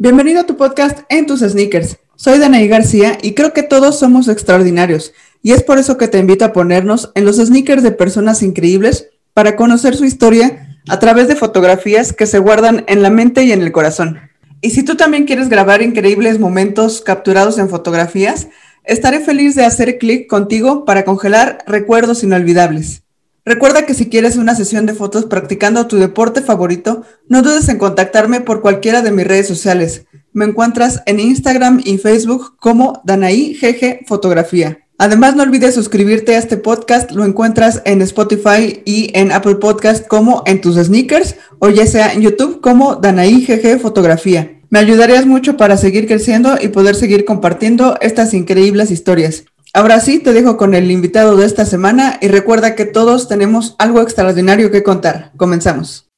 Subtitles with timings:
[0.00, 1.96] Bienvenido a tu podcast En tus sneakers.
[2.14, 6.20] Soy Danaí García y creo que todos somos extraordinarios y es por eso que te
[6.20, 11.26] invito a ponernos en los sneakers de personas increíbles para conocer su historia a través
[11.26, 14.20] de fotografías que se guardan en la mente y en el corazón.
[14.60, 18.46] Y si tú también quieres grabar increíbles momentos capturados en fotografías,
[18.84, 23.02] estaré feliz de hacer clic contigo para congelar recuerdos inolvidables.
[23.44, 27.78] Recuerda que si quieres una sesión de fotos practicando tu deporte favorito, no dudes en
[27.78, 30.04] contactarme por cualquiera de mis redes sociales.
[30.32, 34.78] Me encuentras en Instagram y Facebook como Danaí GG Fotografía.
[35.00, 37.12] Además, no olvides suscribirte a este podcast.
[37.12, 42.12] Lo encuentras en Spotify y en Apple Podcast como en tus sneakers o ya sea
[42.12, 43.46] en YouTube como Danaí
[43.80, 44.60] Fotografía.
[44.70, 49.44] Me ayudarías mucho para seguir creciendo y poder seguir compartiendo estas increíbles historias.
[49.78, 53.76] Ahora sí, te dejo con el invitado de esta semana y recuerda que todos tenemos
[53.78, 55.30] algo extraordinario que contar.
[55.36, 56.10] Comenzamos.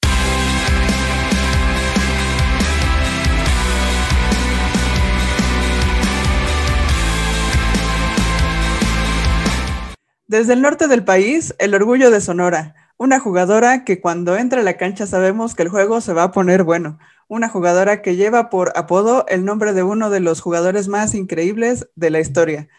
[10.27, 14.64] Desde el norte del país, el orgullo de Sonora, una jugadora que cuando entra a
[14.64, 18.48] la cancha sabemos que el juego se va a poner bueno, una jugadora que lleva
[18.48, 22.70] por apodo el nombre de uno de los jugadores más increíbles de la historia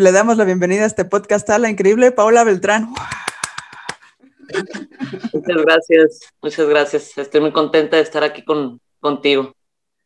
[0.00, 2.88] le damos la bienvenida a este podcast a la increíble Paola Beltrán.
[5.32, 7.18] Muchas gracias, muchas gracias.
[7.18, 9.52] Estoy muy contenta de estar aquí con, contigo.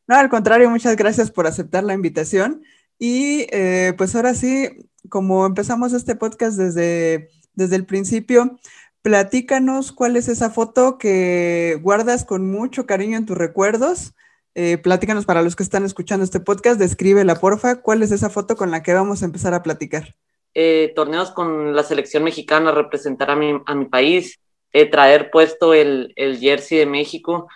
[0.09, 2.65] No, al contrario, muchas gracias por aceptar la invitación.
[2.99, 8.59] Y eh, pues ahora sí, como empezamos este podcast desde, desde el principio,
[9.03, 14.15] platícanos cuál es esa foto que guardas con mucho cariño en tus recuerdos
[14.55, 14.79] eh,
[15.27, 18.83] para los que están escuchando este podcast, descríbela porfa, ¿cuál es esa foto con la
[18.83, 20.15] que vamos a empezar a platicar?
[20.55, 23.59] Eh, torneos con la selección mexicana, representar a mi,
[23.91, 24.39] país,
[24.73, 27.49] eh, traer puesto el, el, jersey de México,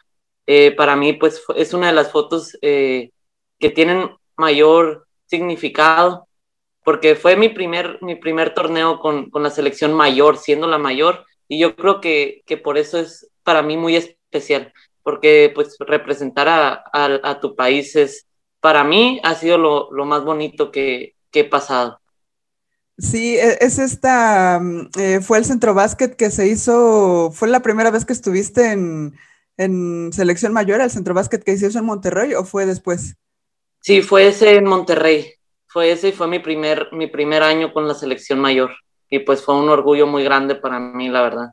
[0.46, 6.26] eh, para mí pues es una de las fotos que tienen mayor significado,
[6.82, 11.24] porque fue mi primer, mi primer torneo con, con la selección mayor, siendo la mayor,
[11.46, 14.72] y yo creo que, que por eso es para mí muy especial
[15.08, 18.26] porque pues representar a, a, tu país es,
[18.60, 21.98] para mí, ha sido lo, lo más bonito que, que, he pasado.
[22.98, 27.62] Sí, e, es esta, mm, eh, fue el centro básquet que se hizo, fue la
[27.62, 29.14] primera vez que estuviste en,
[29.56, 33.16] en selección mayor, el centro básquet que se hizo en Monterrey o fue después?
[33.80, 35.32] Sí, fue ese en Monterrey,
[35.68, 38.72] fue ese y fue mi primer, mi primer año con la selección mayor
[39.08, 41.52] y pues fue un orgullo muy grande para mí, la verdad.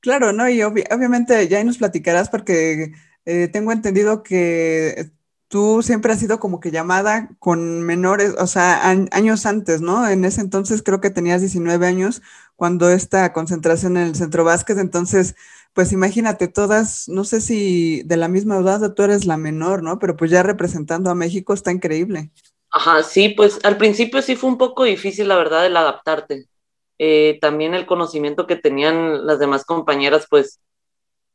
[0.00, 0.48] Claro, ¿no?
[0.48, 2.92] Y obviamente ya nos platicarás porque
[3.24, 5.10] eh, tengo entendido que
[5.48, 10.08] tú siempre has sido como que llamada con menores, o sea, años antes, ¿no?
[10.08, 12.22] En ese entonces creo que tenías 19 años
[12.54, 15.34] cuando esta concentración en el centro básquet, entonces,
[15.72, 19.98] pues imagínate, todas, no sé si de la misma edad tú eres la menor, ¿no?
[19.98, 22.30] Pero pues ya representando a México está increíble.
[22.70, 26.46] Ajá, sí, pues al principio sí fue un poco difícil, la verdad, el adaptarte
[26.98, 30.60] eh, también el conocimiento que tenían las demás compañeras, pues,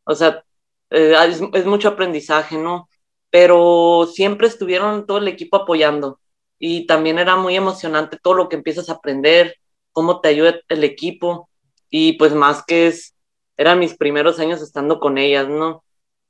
[0.06, 0.44] o sea,
[0.90, 1.16] eh,
[1.53, 2.90] es, mucho aprendizaje, ¿no?
[3.29, 6.19] Pero siempre estuvieron todo el equipo apoyando
[6.59, 9.56] y también era muy emocionante todo lo que empiezas a aprender,
[9.91, 11.50] cómo te ayuda el equipo
[11.90, 13.16] y pues más que es,
[13.57, 15.84] eran mis primeros años estando con ellas, ¿no?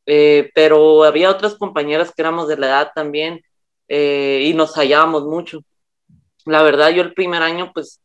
[0.06, 3.42] Eh, pero había otras compañeras que éramos de la edad también
[3.90, 5.60] y nos hallábamos mucho.
[6.46, 8.03] La verdad, yo el primer año, pues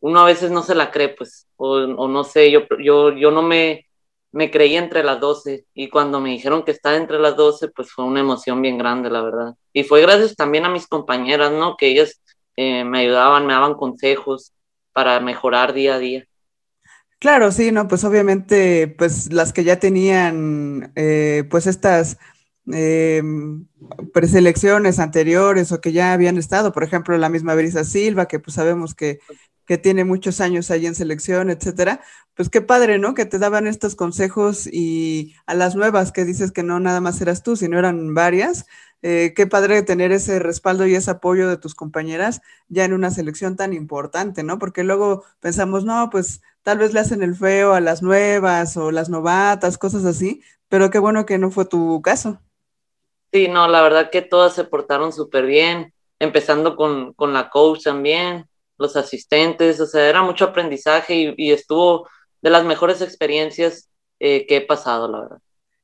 [0.00, 3.42] uno a veces no se la cree, pues, o, no sé, yo, yo, yo no
[3.42, 3.86] me,
[4.32, 7.92] me creí entre las 12 y cuando me dijeron que estaba entre las 12, pues
[7.92, 9.54] fue una emoción bien grande, la verdad.
[9.72, 11.76] Y fue gracias también a mis compañeras, ¿no?
[11.76, 12.20] Que ellas
[12.56, 14.52] eh, me ayudaban, me daban consejos
[14.92, 16.26] para mejorar día a día.
[17.18, 22.16] Claro, sí, no, pues obviamente, pues las que ya tenían, eh, pues estas
[22.72, 23.22] eh,
[24.14, 28.54] preselecciones anteriores o que ya habían estado, por ejemplo, la misma Brisa Silva, que pues
[28.54, 29.20] sabemos que
[29.70, 32.00] que tiene muchos años ahí en selección, etcétera,
[32.34, 33.14] pues qué padre, ¿no?
[33.14, 37.20] Que te daban estos consejos y a las nuevas que dices que no nada más
[37.20, 38.66] eras tú, sino eran varias.
[39.02, 43.12] Eh, qué padre tener ese respaldo y ese apoyo de tus compañeras ya en una
[43.12, 44.58] selección tan importante, ¿no?
[44.58, 48.90] Porque luego pensamos, no, pues tal vez le hacen el feo a las nuevas o
[48.90, 52.40] las novatas, cosas así, pero qué bueno que no fue tu caso.
[53.32, 57.84] Sí, no, la verdad que todas se portaron súper bien, empezando con, con la coach
[57.84, 58.49] también,
[58.80, 62.08] los asistentes, o sea, era mucho aprendizaje y, estuvo
[62.42, 65.38] de las mejores experiencias eh, que he pasado, la verdad.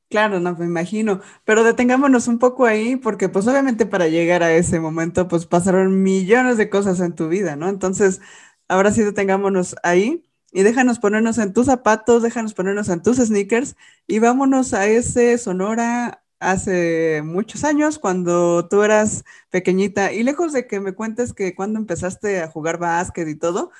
[0.09, 4.53] Claro, no me imagino, pero detengámonos un poco ahí porque pues obviamente para llegar a
[4.53, 7.67] ese momento pues pasaron millones de cosas en tu vida, ¿no?
[7.67, 8.21] Entonces,
[8.69, 10.23] ahora sí detengámonos ahí
[10.53, 13.75] y déjanos ponernos en tus zapatos, déjanos ponernos en tus sneakers
[14.07, 20.67] y vámonos a ese Sonora hace muchos años, cuando tú eras pequeñita, y lejos de
[20.67, 23.71] que me cuentes que cuando empezaste a jugar básquet y todo,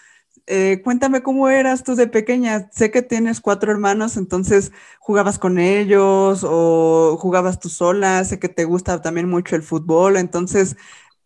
[0.47, 2.69] eh, cuéntame cómo eras tú de pequeña.
[2.71, 8.23] Sé que tienes cuatro hermanos, entonces jugabas con ellos o jugabas tú sola.
[8.23, 10.17] Sé que te gusta también mucho el fútbol.
[10.17, 10.77] Entonces,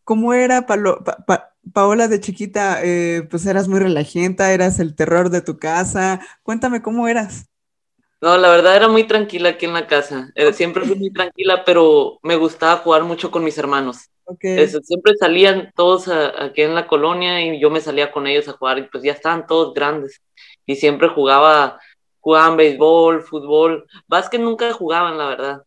[0.06, 0.66] ¿cómo era
[1.74, 2.80] Paola de chiquita?
[2.84, 6.20] Eh, pues eras muy relajenta, eras el terror de tu casa.
[6.44, 7.51] Cuéntame cómo eras.
[8.22, 10.32] No, la verdad era muy tranquila aquí en la casa.
[10.36, 14.10] Eh, siempre fui muy tranquila, pero me gustaba jugar mucho con mis hermanos.
[14.84, 18.78] siempre salían todos aquí en la colonia y yo me salía con ellos a jugar
[18.78, 20.22] y pues ya estaban todos grandes.
[20.68, 21.80] Y siempre jugaba,
[22.20, 23.88] jugaban béisbol, fútbol.
[24.08, 25.64] Básquet nunca jugaban, la verdad.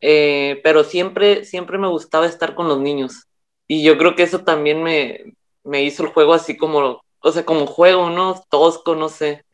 [0.00, 3.26] Eh, pero siempre, siempre me gustaba estar con los niños.
[3.66, 5.34] Y yo creo que eso también me,
[5.64, 8.40] me hizo el juego así como, o sea, como juego, ¿no?
[8.48, 9.44] Tosco, no sé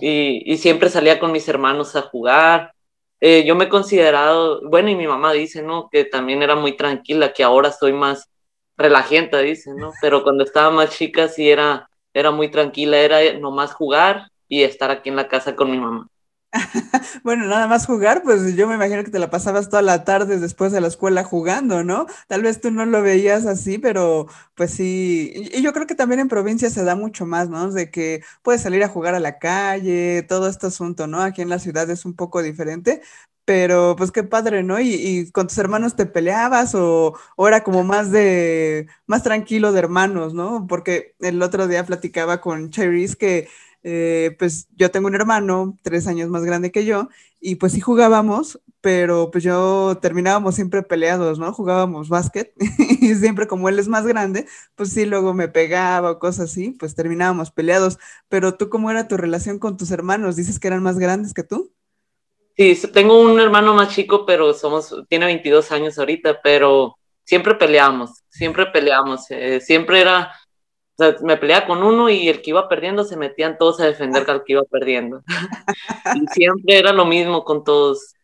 [0.00, 2.72] y, siempre salía con mis hermanos a jugar.
[3.20, 5.88] Eh, yo me he considerado, bueno, y mi mamá dice, ¿no?
[5.90, 8.28] Que también era muy tranquila, que ahora soy más
[8.76, 9.92] relajenta, dice, ¿no?
[10.00, 14.90] Pero cuando estaba más chica sí era, era muy tranquila, era nomás jugar y estar
[14.90, 16.08] aquí en la casa con mi mamá.
[17.24, 20.38] bueno, nada más jugar, pues yo me imagino que te la pasabas toda la tarde
[20.38, 22.06] después de la escuela jugando, ¿no?
[22.26, 25.50] Tal vez tú no lo veías así, pero pues sí.
[25.52, 27.70] Y yo creo que también en provincia se da mucho más, ¿no?
[27.70, 31.20] De que puedes salir a jugar a la calle, todo este asunto, ¿no?
[31.20, 33.02] Aquí en la ciudad es un poco diferente,
[33.44, 34.78] pero pues qué padre, ¿no?
[34.80, 40.34] Y, con tus hermanos te peleabas o, era como más de, más tranquilo de hermanos,
[40.34, 40.66] ¿no?
[40.68, 43.48] Porque el otro día platicaba con Cherise que
[43.90, 47.08] eh, pues yo tengo un hermano tres años más grande que yo
[47.40, 51.54] y pues sí jugábamos, pero pues yo terminábamos siempre peleados, ¿no?
[51.54, 52.52] Jugábamos básquet
[53.00, 56.72] y siempre como él es más grande, pues sí, luego me pegaba o cosas así,
[56.72, 57.98] pues terminábamos peleados.
[58.28, 60.36] Pero tú, ¿cómo era tu relación con tus hermanos?
[60.36, 61.72] ¿Dices que eran más grandes que tú?
[62.58, 68.22] Sí, tengo un hermano más chico, pero somos, tiene 22 años ahorita, pero siempre peleamos,
[68.28, 70.30] siempre peleamos, eh, siempre era
[70.98, 73.86] o sea, me peleaba con uno y el que iba perdiendo se metían todos a
[73.86, 75.22] defender al que iba perdiendo.
[76.16, 78.14] y siempre era lo mismo con todos.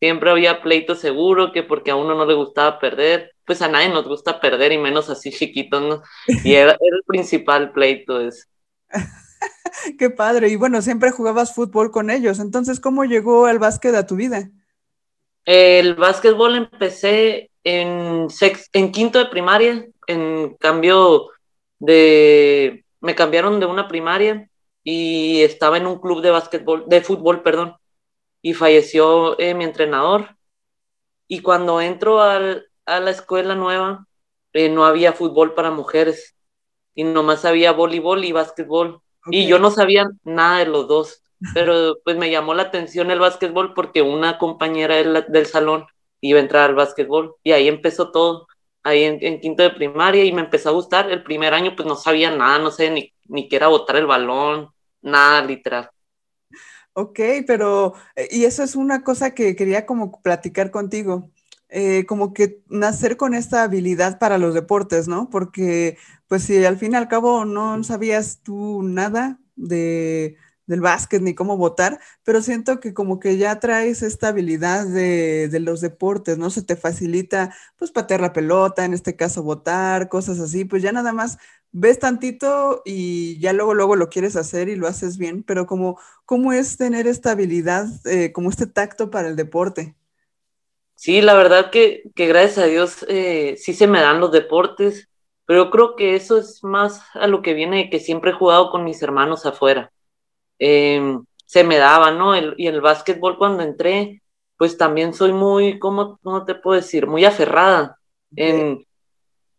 [0.00, 3.90] Siempre había pleito seguro que porque a uno no le gustaba perder, pues a nadie
[3.90, 6.02] nos gusta perder y menos así chiquitos, ¿no?
[6.42, 8.44] Y era, el principal pleito ese.
[9.98, 10.48] Qué padre.
[10.48, 12.38] Y bueno, siempre jugabas fútbol con ellos.
[12.38, 14.50] Entonces, ¿cómo llegó el básquet a tu vida?
[15.44, 18.28] El básquetbol empecé en,
[18.72, 19.86] en quinto de primaria.
[20.06, 21.31] En cambio,
[21.82, 24.48] de, me cambiaron de una primaria
[24.84, 27.76] y estaba en un club de básquetbol, de fútbol, perdón,
[28.40, 30.36] y falleció eh, mi entrenador.
[31.26, 34.06] Y cuando entro al, a la escuela nueva,
[34.52, 36.36] eh, no había fútbol para mujeres
[36.94, 39.00] y nomás había voleibol y básquetbol.
[39.26, 41.22] Y yo no sabía nada de los dos,
[41.54, 45.86] pero pues me llamó la atención el básquetbol porque una compañera del, del salón
[46.20, 48.46] iba a entrar al básquetbol y ahí empezó todo
[48.82, 51.10] ahí en, quinto de primaria y me empezó a gustar.
[51.10, 54.06] El primer año pues no sabía nada, no sé ni, ni qué era botar el
[54.06, 54.70] balón,
[55.00, 55.90] nada literal.
[56.94, 61.30] Ok, pero, eh, y eso es una cosa que quería como platicar contigo,
[61.70, 65.30] eh, como que nacer con esta habilidad para los deportes, ¿no?
[65.30, 65.96] Porque,
[66.28, 70.36] pues si al fin y al cabo no sabías tú nada de,
[70.72, 75.50] del básquet ni cómo votar, pero siento que como que ya traes esta habilidad de,
[75.60, 76.48] los deportes, ¿no?
[76.48, 80.90] Se te facilita pues patear la pelota, en este caso votar, cosas así, pues ya
[80.90, 81.36] nada más
[81.72, 85.98] ves tantito y ya luego, luego lo quieres hacer y lo haces bien, pero como,
[86.24, 89.94] ¿cómo es tener esta habilidad, eh, como este tacto para el deporte?
[90.94, 95.10] Sí, la verdad que, gracias a Dios eh, sí se me dan los deportes,
[95.44, 98.70] pero creo que eso es más a lo que viene de que siempre he jugado
[98.70, 99.92] con mis hermanos afuera.
[100.58, 102.34] Em, se me daba, ¿no?
[102.36, 104.22] y el básquetbol cuando entré,
[104.56, 107.06] pues también soy muy, ¿cómo, cómo te puedo decir?
[107.06, 107.98] Muy aferrada
[108.36, 108.86] en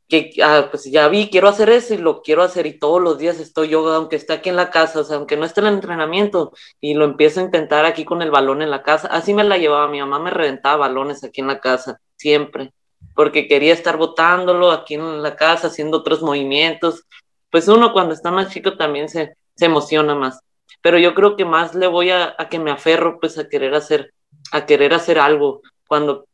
[0.08, 3.18] que ah, pues ya vi, quiero hacer eso y lo quiero hacer y todos los
[3.18, 5.68] días estoy yo, aunque esté aquí en la casa, o sea, aunque no esté en
[5.68, 9.34] el entrenamiento y lo empiezo a intentar aquí con el balón en la casa, así
[9.34, 12.74] me la llevaba, mi mamá me reventaba balones aquí en la casa, siempre,
[13.16, 17.04] porque quería estar botándolo aquí en la casa, haciendo otros movimientos,
[17.50, 20.40] pues uno cuando está más chico también se, se emociona más
[20.82, 24.14] pero yo creo que más le voy a, que me aferro pues a querer hacer,
[24.52, 25.62] a querer hacer algo.
[25.88, 26.28] Cuando,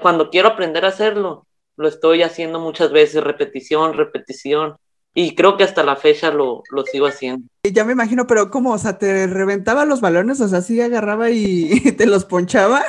[0.00, 4.76] cuando quiero aprender a hacerlo, lo estoy haciendo muchas veces, repetición, repetición,
[5.14, 7.48] y creo que hasta la fecha lo, lo sigo haciendo.
[7.62, 8.72] Ya me imagino, pero ¿cómo?
[8.72, 10.40] O sea, ¿te reventaba los balones?
[10.40, 12.84] O sea, ¿sí agarraba y te los ponchaba?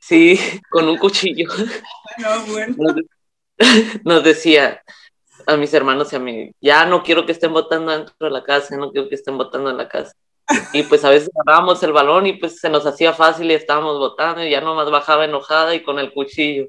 [0.00, 0.38] Sí,
[0.70, 1.48] con un cuchillo.
[2.18, 2.74] No, bueno.
[4.04, 4.82] nos decía,
[5.46, 8.42] a mis hermanos y a mí, ya no quiero que estén votando dentro de la
[8.42, 10.12] casa, no quiero que estén votando en la casa.
[10.72, 13.98] Y pues a veces agarrábamos el balón y pues se nos hacía fácil y estábamos
[13.98, 16.68] botando y ya nomás bajaba enojada y con el cuchillo.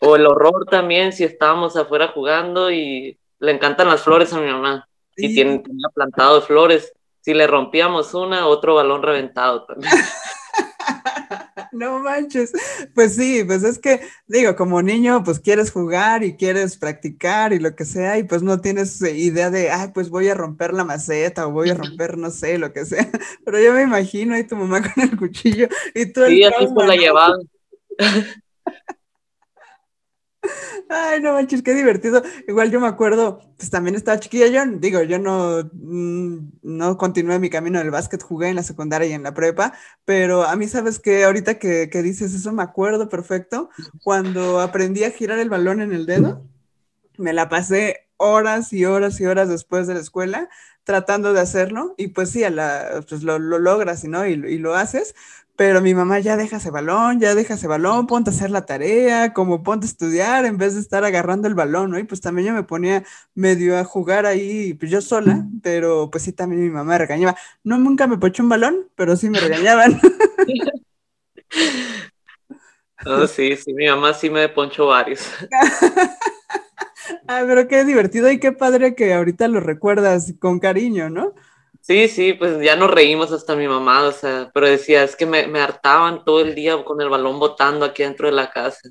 [0.00, 4.50] O el horror también si estábamos afuera jugando y le encantan las flores a mi
[4.50, 4.88] mamá.
[5.16, 6.92] Y tiene, tenía plantado flores.
[7.20, 9.92] Si le rompíamos una, otro balón reventado también.
[11.76, 12.52] No manches.
[12.94, 17.58] Pues sí, pues es que, digo, como niño, pues quieres jugar y quieres practicar y
[17.58, 20.84] lo que sea, y pues no tienes idea de, ay, pues voy a romper la
[20.84, 23.06] maceta o voy a romper, no sé, lo que sea.
[23.44, 26.24] Pero yo me imagino ahí tu mamá con el cuchillo y tú.
[26.26, 27.40] Sí, así se la llevaban.
[30.88, 32.22] Ay, no manches, qué divertido.
[32.48, 37.38] Igual yo me acuerdo, pues también estaba chiquilla, yo digo, yo no, mm, no continué
[37.38, 39.72] mi camino del básquet, jugué en la secundaria y en la prepa,
[40.04, 43.70] pero a mí, ¿sabes que Ahorita que, que dices eso, me acuerdo perfecto,
[44.02, 46.44] cuando aprendí a girar el balón en el dedo,
[47.18, 50.48] me la pasé horas y horas y horas después de la escuela
[50.84, 54.26] tratando de hacerlo y pues sí, a la, pues lo, lo logras ¿no?
[54.26, 55.14] y, y lo haces,
[55.56, 58.66] pero mi mamá ya deja ese balón, ya deja ese balón, ponte a hacer la
[58.66, 61.98] tarea, como ponte a estudiar en vez de estar agarrando el balón, ¿no?
[61.98, 66.24] Y pues también yo me ponía medio a jugar ahí, pues yo sola, pero pues
[66.24, 67.36] sí también mi mamá regañaba.
[67.64, 70.00] No, nunca me poché un balón, pero sí me regañaban.
[73.04, 75.30] Oh, sí, sí, mi mamá sí me poncho varios.
[77.28, 81.34] ah, pero qué divertido y qué padre que ahorita lo recuerdas con cariño, ¿no?
[81.86, 85.24] Sí, sí, pues ya nos reímos hasta mi mamá, o sea, pero decía, es que
[85.24, 88.90] me, me hartaban todo el día con el balón botando aquí dentro de la casa.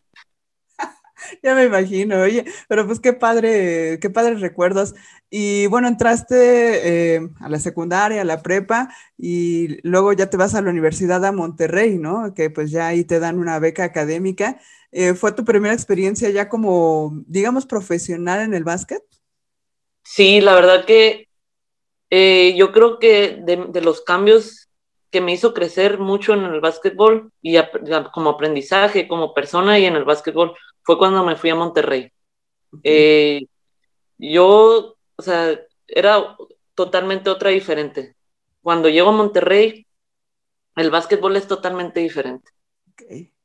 [1.44, 4.96] ya me imagino, oye, pero pues qué padre, qué padres recuerdos.
[5.30, 8.88] Y bueno, entraste eh, a la secundaria, a la prepa,
[9.18, 12.34] y luego ya te vas a la universidad a Monterrey, ¿no?
[12.34, 14.58] Que pues ya ahí te dan una beca académica.
[14.94, 19.04] Eh, ¿Fue tu primera experiencia ya como, digamos, profesional en el básquet?
[20.02, 21.28] Sí, la verdad que
[22.18, 24.70] eh, yo creo que de, los cambios
[25.12, 27.58] que me hizo crecer mucho en el básquetbol y
[28.14, 32.14] como aprendizaje, como persona y en el básquetbol, fue cuando me fui a Monterrey.
[32.84, 33.48] Eh,
[34.18, 36.38] yo, o sea, era
[36.74, 38.16] totalmente otra diferente.
[38.62, 39.86] Cuando llego a Monterrey,
[40.78, 42.50] el básquetbol es totalmente diferente.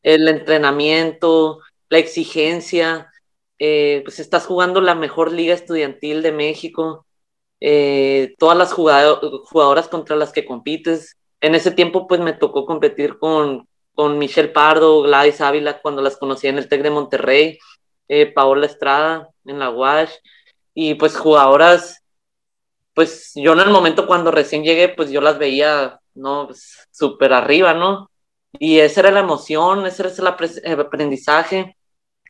[0.04, 1.58] El entrenamiento,
[1.88, 3.10] la exigencia,
[3.58, 7.04] eh, pues estás jugando la mejor liga estudiantil de México,
[7.60, 11.16] eh, todas las jugadoras contra las que compites.
[11.40, 16.16] En ese tiempo, pues me tocó competir con, con Michelle Pardo, Gladys Ávila, cuando las
[16.16, 17.58] conocí en el TEC de Monterrey,
[18.08, 20.12] eh, Paola Estrada en la UASH,
[20.74, 22.02] y pues jugadoras,
[22.94, 26.46] pues yo en el momento cuando recién llegué, pues yo las veía, ¿no?
[26.46, 28.10] Pues, súper arriba, ¿no?
[28.52, 31.76] Y esa era la emoción, ese era el aprendizaje,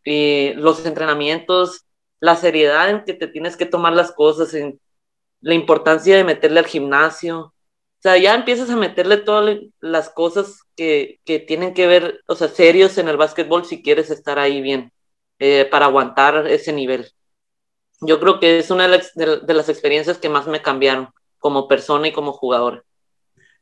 [0.05, 1.85] y los entrenamientos,
[2.21, 4.81] la seriedad en que te tienes que tomar las cosas, en
[5.41, 7.39] la importancia de meterle al gimnasio.
[7.39, 12.35] O sea, ya empiezas a meterle todas las cosas que, que tienen que ver, o
[12.35, 14.93] sea, serios en el básquetbol si quieres estar ahí bien,
[15.39, 17.11] eh, para aguantar ese nivel.
[18.01, 22.13] Yo creo que es una de las, experiencias que más me cambiaron como persona y
[22.13, 22.85] como jugador.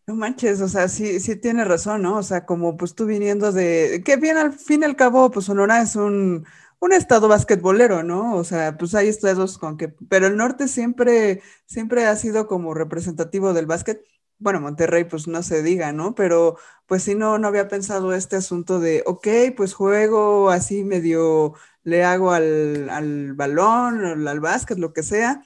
[0.06, 2.16] No manches, o sea, sí, sí tienes razón, ¿no?
[2.16, 5.46] O sea, como pues tú viniendo de, que bien al fin y al cabo, pues
[5.46, 6.46] Sonora es un,
[6.80, 8.34] un estado basquetbolero, ¿no?
[8.36, 12.74] O sea, pues hay estados con que, pero el norte siempre, siempre ha sido como
[12.74, 14.04] representativo del básquet.
[14.38, 16.14] Bueno, Monterrey, pues no se diga, ¿no?
[16.14, 16.56] Pero
[16.86, 22.04] pues sí, no, no había pensado este asunto de, ok, pues juego así medio, le
[22.04, 25.42] hago al, al balón, al básquet, lo que sea,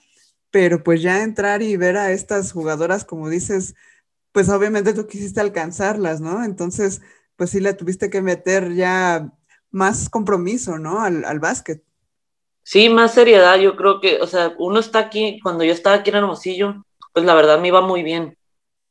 [0.50, 3.74] pero pues ya entrar y ver a estas jugadoras, como dices,
[4.32, 6.44] pues obviamente tú quisiste alcanzarlas, ¿no?
[6.44, 7.02] Entonces,
[7.36, 9.32] pues sí le tuviste que meter ya
[9.72, 11.00] más compromiso, ¿no?
[11.00, 11.82] Al, al básquet.
[12.62, 16.10] Sí, más seriedad, yo creo que, o sea, uno está aquí, cuando yo estaba aquí
[16.10, 18.38] en Hermosillo, pues la verdad me iba muy bien,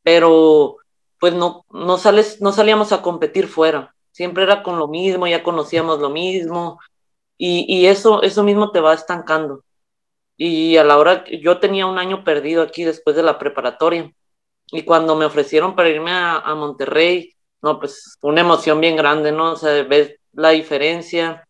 [0.04, 0.76] pero
[1.20, 5.42] pues no, no, sales, no salíamos a competir fuera, siempre era con lo mismo, ya
[5.42, 6.80] conocíamos lo mismo,
[7.38, 9.64] y, y eso, eso mismo te va estancando.
[10.36, 14.12] Y a la hora, yo tenía un año perdido aquí después de la preparatoria,
[14.72, 19.32] y cuando me ofrecieron para irme a, a Monterrey, no, pues una emoción bien grande,
[19.32, 19.54] ¿no?
[19.54, 21.48] O sea, ves, la diferencia.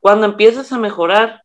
[0.00, 1.42] Cuando empiezas a mejorar,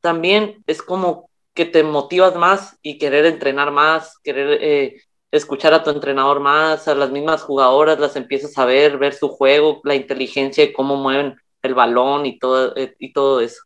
[0.00, 5.82] también es como que te motivas más y querer entrenar más, querer eh, escuchar a
[5.82, 9.94] tu entrenador más, a las mismas jugadoras, las empiezas a ver, ver su juego, la
[9.94, 13.62] inteligencia y cómo mueven el balón y todo, eh, y todo eso.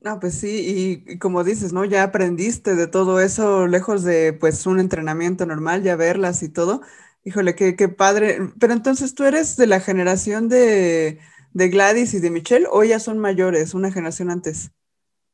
[0.00, 1.84] No, pues sí, y, como dices, ¿no?
[1.84, 6.80] Ya aprendiste de todo eso, lejos de pues un entrenamiento normal, ya verlas y todo.
[7.24, 8.38] Híjole, qué, qué padre.
[8.58, 11.20] Pero entonces tú eres de la generación de,
[11.54, 14.72] Gladys y de Michelle o ya son mayores, una generación antes.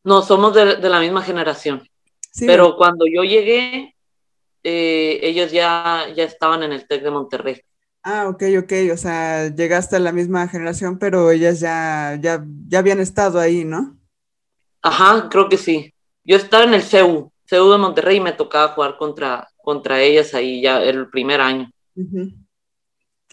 [0.05, 1.89] No, somos de, la misma generación.
[2.41, 3.95] Pero cuando yo llegué,
[4.63, 7.63] eh, ellos ya, ya estaban en el TEC de Monterrey.
[8.03, 12.79] Ah, ok, ok, o sea, llegaste a la misma generación, pero ellas ya, ya, ya
[12.79, 13.99] habían estado ahí, ¿no?
[14.83, 15.93] Ajá, creo que sí.
[16.25, 20.33] Yo estaba en el CEU, CEU de Monterrey, y me tocaba jugar contra, contra ellas
[20.35, 21.71] ahí ya el primer año.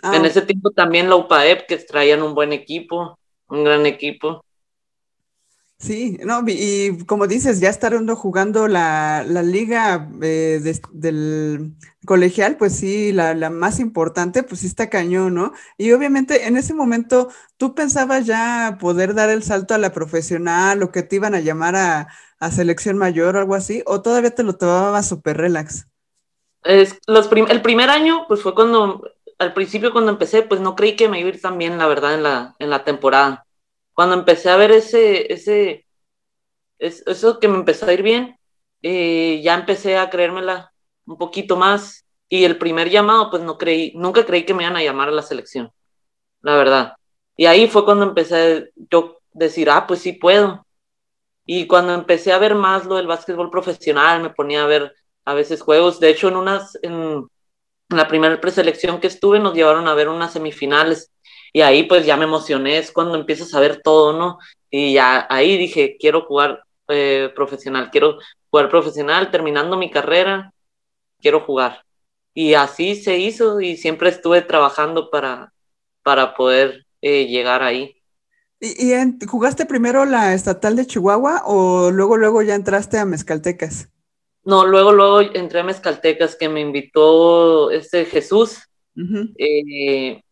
[0.01, 3.17] Ah, en ese tiempo también la UPAEP, que traían un buen equipo,
[3.47, 4.43] un gran equipo.
[5.77, 10.61] Sí, no, y como dices, ya estar jugando la, liga eh,
[10.93, 15.51] del colegial, pues sí, la, más importante, pues sí está cañón, ¿no?
[15.77, 20.81] Y obviamente en ese momento, ¿tú pensabas ya poder dar el salto a la profesional
[20.81, 22.07] o que te iban a llamar a,
[22.51, 23.83] selección mayor o algo así?
[23.85, 25.87] ¿O todavía te lo tomabas súper relax?
[26.65, 30.95] Es, los el primer año, pues fue cuando, al principio cuando empecé, pues no creí
[30.95, 33.45] que me iba a ir tan bien, la verdad, en la, en la temporada
[33.95, 35.87] cuando empecé a ver ese, ese,
[36.77, 38.37] eso que me empezó a ir bien,
[38.83, 40.73] eh, ya empecé a creérmela
[41.05, 42.05] un poquito más.
[42.27, 45.11] Y el primer llamado, pues no creí, nunca creí que me iban a llamar a
[45.11, 45.71] la selección,
[46.41, 46.93] la verdad.
[47.37, 50.65] Y ahí fue cuando empecé yo decir, ah, pues sí puedo.
[51.45, 54.93] Y cuando empecé a ver más lo del básquetbol profesional, me ponía a ver
[55.25, 55.99] a veces juegos.
[55.99, 57.27] De hecho, en unas, en
[57.89, 61.11] la primera preselección que estuve, nos llevaron a ver unas semifinales
[61.55, 64.39] y ahí pues ya me emocioné, es cuando empiezas a ver todo, ¿no?
[64.69, 70.53] Y ya ahí dije, quiero jugar eh, profesional, quiero jugar profesional, terminando mi carrera,
[71.21, 71.83] quiero jugar.
[72.33, 75.53] Y así se hizo y siempre estuve trabajando para,
[76.03, 78.01] para poder eh, llegar ahí.
[78.59, 78.91] ¿Y,
[79.25, 83.87] jugaste primero la estatal de Chihuahua o luego, luego ya entraste a Mezcaltecas?
[84.45, 88.69] No, luego, luego entré a Mezcaltecas que me invitó este Jesús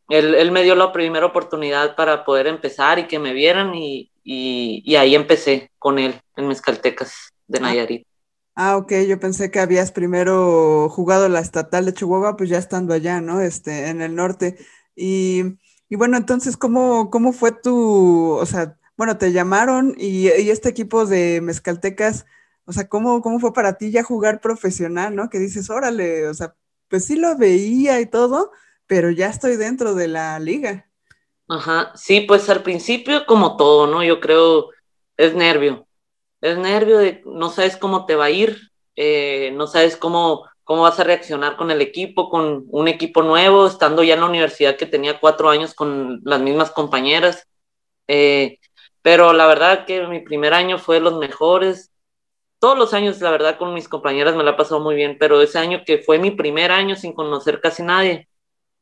[0.09, 4.09] él, me dio la primera oportunidad para poder empezar y que me vieran y,
[4.95, 7.61] ahí empecé con él en Mezcaltecas de ah.
[7.61, 8.07] Nayarit.
[8.55, 12.93] Ah, ok, yo pensé que habías primero jugado la estatal de Chihuahua, pues ya estando
[12.93, 13.41] allá, ¿no?
[13.41, 14.57] Este, en el norte.
[14.95, 15.55] Y,
[15.89, 21.41] bueno, entonces, ¿cómo, ¿cómo fue tu, o sea, bueno, te llamaron y, este equipo de
[21.41, 22.27] Mezcaltecas,
[22.65, 25.29] o sea, ¿cómo, ¿cómo fue para ti ya jugar profesional, ¿no?
[25.29, 26.55] Que dices, órale, o sea,
[26.87, 28.51] pues sí lo veía y todo,
[28.87, 30.89] pero ya estoy dentro de la liga.
[31.47, 34.03] Ajá, sí, pues al principio como todo, ¿no?
[34.03, 34.69] Yo creo
[35.17, 35.87] es nervio,
[36.41, 40.83] es nervio de no sabes cómo te va a ir, eh, no sabes cómo, cómo
[40.83, 44.77] vas a reaccionar con el equipo, con un equipo nuevo, estando ya en la universidad
[44.77, 47.47] que tenía cuatro años con las mismas compañeras.
[48.07, 48.59] Eh,
[49.01, 51.92] pero la verdad que mi primer año fue de los mejores.
[52.63, 55.41] Todos los años, la verdad, con mis compañeras me la he pasado muy bien, pero
[55.41, 58.29] ese año que fue mi primer año sin conocer casi nadie,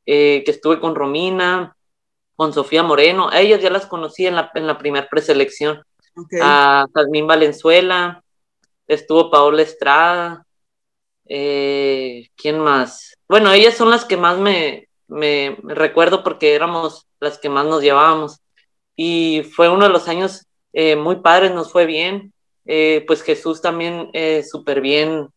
[0.06, 1.76] eh, que estuve con Romina,
[2.36, 5.82] con Sofía Moreno, a ellas ya las conocí en la, en la primera preselección.
[6.44, 8.24] A Jazmín Valenzuela,
[8.86, 10.46] estuvo Paola Estrada,
[11.26, 13.18] eh, ¿quién más?
[13.28, 17.82] Bueno, ellas son las que más me, me, recuerdo porque éramos las que más nos
[17.82, 18.42] llevábamos.
[18.96, 22.32] Y fue uno de los años eh, muy padres, nos fue bien.
[23.08, 24.12] Pues Jesús también
[24.44, 25.28] súper bien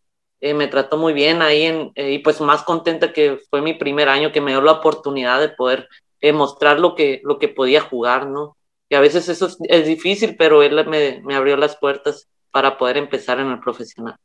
[0.44, 4.10] eh, me trató muy bien ahí eh, y pues más contenta que fue mi primer
[4.10, 5.88] año que me dio la oportunidad de poder
[6.20, 8.54] eh, mostrar lo que, lo que podía jugar, ¿no?
[8.90, 12.98] Y a veces eso es, difícil, pero él me, me, abrió las puertas para poder
[12.98, 14.16] empezar en el profesional.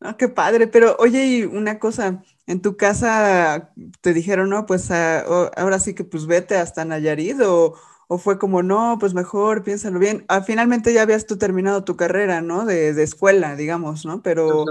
[0.00, 4.90] Ah, qué padre, pero oye, y una cosa, en tu casa te dijeron, no, pues
[4.90, 7.74] ah, ahora sí que pues vete hasta Nayarit o,
[8.12, 10.24] o fue como, no, pues mejor, piénsalo bien.
[10.26, 12.64] Ah, finalmente ya habías tú terminado tu carrera, ¿no?
[12.64, 14.20] De, de escuela, digamos, ¿no?
[14.20, 14.64] Pero,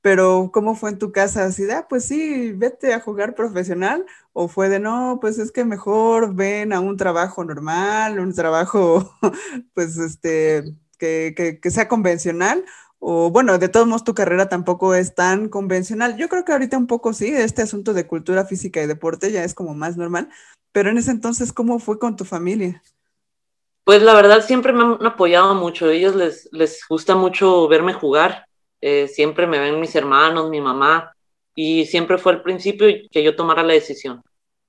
[0.00, 1.44] pero ¿cómo fue en tu casa?
[1.44, 4.06] ¿Así ah, pues sí, vete a jugar profesional?
[4.32, 9.12] ¿O fue de, no, pues es que mejor ven a un trabajo normal, un trabajo,
[9.74, 10.62] pues, este,
[10.98, 12.64] que, que, sea convencional?
[12.98, 16.16] O bueno, de todos modos tu carrera tampoco es tan convencional.
[16.16, 19.44] Yo creo que ahorita un poco sí, este asunto de cultura física y deporte ya
[19.44, 20.28] es como más normal,
[20.72, 22.82] pero en ese entonces, ¿cómo fue con tu familia?
[23.84, 28.46] Pues la verdad siempre me han apoyado mucho, ellos les, les gusta mucho verme jugar,
[28.80, 31.14] eh, siempre me ven mis hermanos, mi mamá,
[31.54, 34.22] y siempre fue al principio que yo tomara la decisión,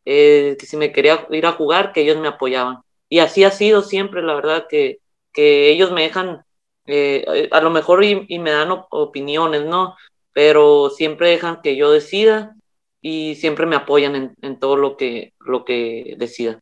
[0.05, 2.79] eh, que si me quería ir a jugar, que ellos me apoyaban.
[3.09, 4.99] Y así ha sido siempre, la verdad, que,
[5.33, 6.43] que ellos me dejan,
[6.89, 9.95] eh, a lo mejor y, me dan opiniones, ¿no?
[10.33, 12.55] Pero siempre dejan que yo decida
[13.01, 16.61] y siempre me apoyan en, en todo lo que, lo que decida.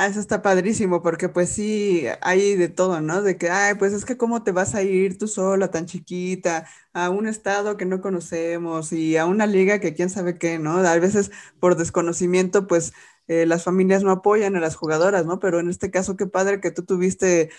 [0.00, 3.20] Ah, eso está padrísimo, porque pues sí, hay de todo, ¿no?
[3.20, 6.68] De que, ay, pues es que cómo te vas a ir tú sola, tan chiquita,
[6.92, 10.76] a un estado que no conocemos y a una liga que quién sabe qué, ¿no?
[10.78, 12.92] A veces por desconocimiento, pues
[13.26, 15.40] eh, las familias no apoyan a las jugadoras, ¿no?
[15.40, 17.50] Pero en este caso, qué padre que tú tuviste,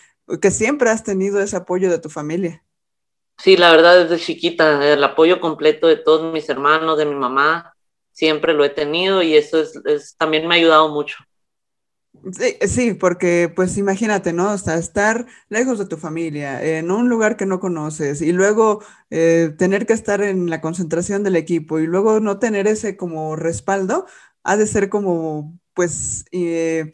[0.42, 2.64] que siempre has tenido ese apoyo de tu familia.
[3.38, 7.74] Sí, la verdad, desde chiquita, el apoyo completo de todos mis hermanos, de mi mamá,
[8.12, 11.16] siempre lo he tenido y eso es, también me ha ayudado mucho.
[12.34, 14.52] Sí, sí, porque pues imagínate, ¿no?
[14.52, 18.84] O sea, estar lejos de tu familia, en un lugar que no conoces y luego
[19.10, 23.38] eh, tener que estar en la concentración del equipo y luego no tener ese como
[23.38, 24.06] respaldo,
[24.44, 26.92] ha de ser como, pues, eh,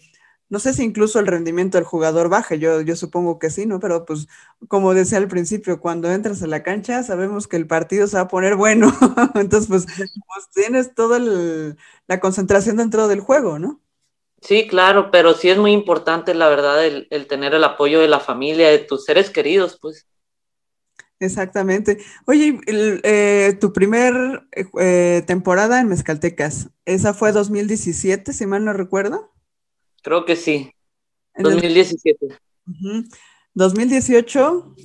[0.49, 3.79] no sé si incluso el rendimiento del jugador baje, yo, yo supongo que sí, ¿no?
[3.79, 4.27] Pero pues
[4.67, 8.23] como decía al principio, cuando entras a la cancha sabemos que el partido se va
[8.23, 8.91] a poner bueno,
[9.35, 13.81] entonces pues, pues, tienes toda la concentración dentro del juego, ¿no?
[14.41, 18.19] Sí, claro, pero sí es muy importante, la verdad, el, tener el apoyo de la
[18.19, 20.05] familia, de tus seres queridos, pues.
[21.19, 21.97] Exactamente.
[22.27, 24.45] Oye, eh, tu primer
[24.79, 29.34] eh, temporada en Mezcaltecas, ¿esa fue 2017, si mal no recuerdo?
[30.05, 30.71] Creo que sí.
[31.39, 32.27] 2017.
[33.55, 34.75] 2018,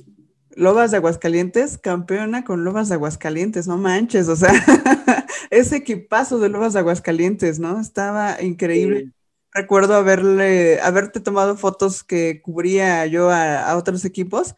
[0.55, 4.51] Lobas de Aguascalientes, campeona con Lobas de Aguascalientes, no manches, o sea,
[5.51, 7.79] ese equipazo de Lobas de Aguascalientes, ¿no?
[7.79, 9.11] Estaba increíble.
[9.53, 14.55] Recuerdo haberle, haberte tomado fotos que cubría yo a, otros equipos,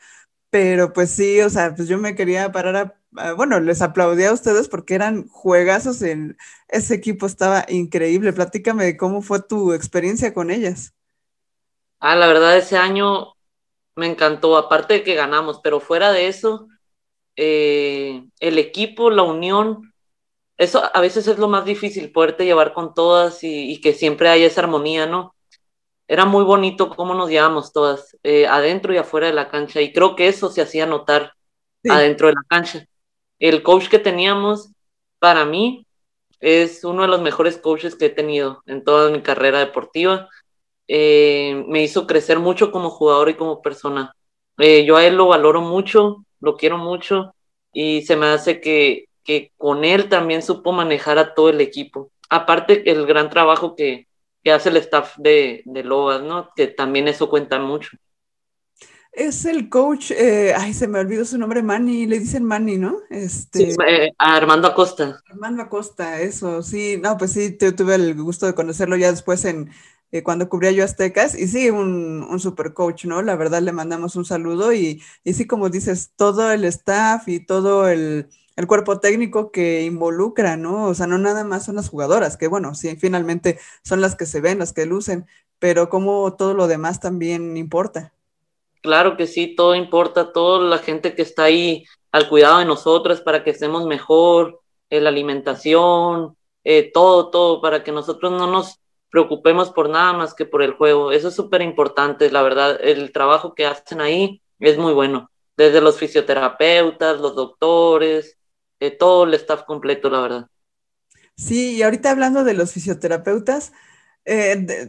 [0.53, 3.03] pero pues sí, o sea, pues yo me quería parar a
[3.35, 6.37] bueno, les aplaudí a ustedes porque eran juegazos en
[6.67, 8.33] ese equipo, estaba increíble.
[8.33, 10.93] Platícame cómo fue tu experiencia con ellas.
[11.99, 13.33] Ah, la verdad, ese año
[13.95, 16.67] me encantó, aparte de que ganamos, pero fuera de eso,
[17.35, 19.91] eh, el equipo, la unión,
[20.57, 24.45] eso a veces es lo más difícil, poderte llevar con todas y, que siempre haya
[24.45, 25.33] esa armonía, ¿no?
[26.07, 29.93] Era muy bonito cómo nos llevamos todas, eh, adentro y afuera de la cancha, y
[29.93, 31.33] creo que eso se hacía notar
[31.83, 32.85] adentro de la cancha
[33.43, 34.71] el coach que teníamos,
[35.19, 35.85] para mí,
[36.39, 40.29] es uno de los mejores coaches que he tenido en toda mi carrera deportiva.
[40.87, 44.15] Eh, me hizo crecer mucho como jugador y como persona.
[44.59, 47.35] Eh, yo a él lo valoro mucho, lo quiero mucho
[47.73, 52.11] y se me hace que, que con él también supo manejar a todo el equipo.
[52.29, 54.07] Aparte el gran trabajo que,
[54.43, 56.49] que hace el staff de, de Lobas, ¿no?
[56.55, 57.97] Que también eso cuenta mucho.
[59.11, 62.97] Es el coach, eh, ay, se me olvidó su nombre, Manny, le dicen Manny, ¿no?
[63.11, 65.21] Este, sí, eh, Armando Acosta.
[65.29, 69.69] Armando Acosta, eso, sí, no, pues sí, tuve el gusto de conocerlo ya después en
[70.11, 73.21] eh, cuando cubría yo Aztecas, y sí, un, un, super coach, ¿no?
[73.21, 77.39] La verdad le mandamos un saludo y, y sí, como dices, todo el staff y
[77.39, 80.87] todo el, el cuerpo técnico que involucra, ¿no?
[80.87, 84.25] O sea, no nada más son las jugadoras, que bueno, sí, finalmente son las que
[84.25, 85.25] se ven, las que lucen,
[85.59, 88.13] pero como todo lo demás también importa.
[88.81, 93.21] Claro que sí, todo importa, toda la gente que está ahí al cuidado de nosotras
[93.21, 98.79] para que estemos mejor, eh, la alimentación, eh, todo, todo, para que nosotros no nos
[99.09, 101.11] preocupemos por nada más que por el juego.
[101.11, 105.81] Eso es súper importante, la verdad, el trabajo que hacen ahí es muy bueno, desde
[105.81, 108.37] los fisioterapeutas, los doctores,
[108.87, 110.47] eh, todo el staff completo, la verdad.
[111.35, 113.73] Sí, y ahorita hablando de los fisioterapeutas,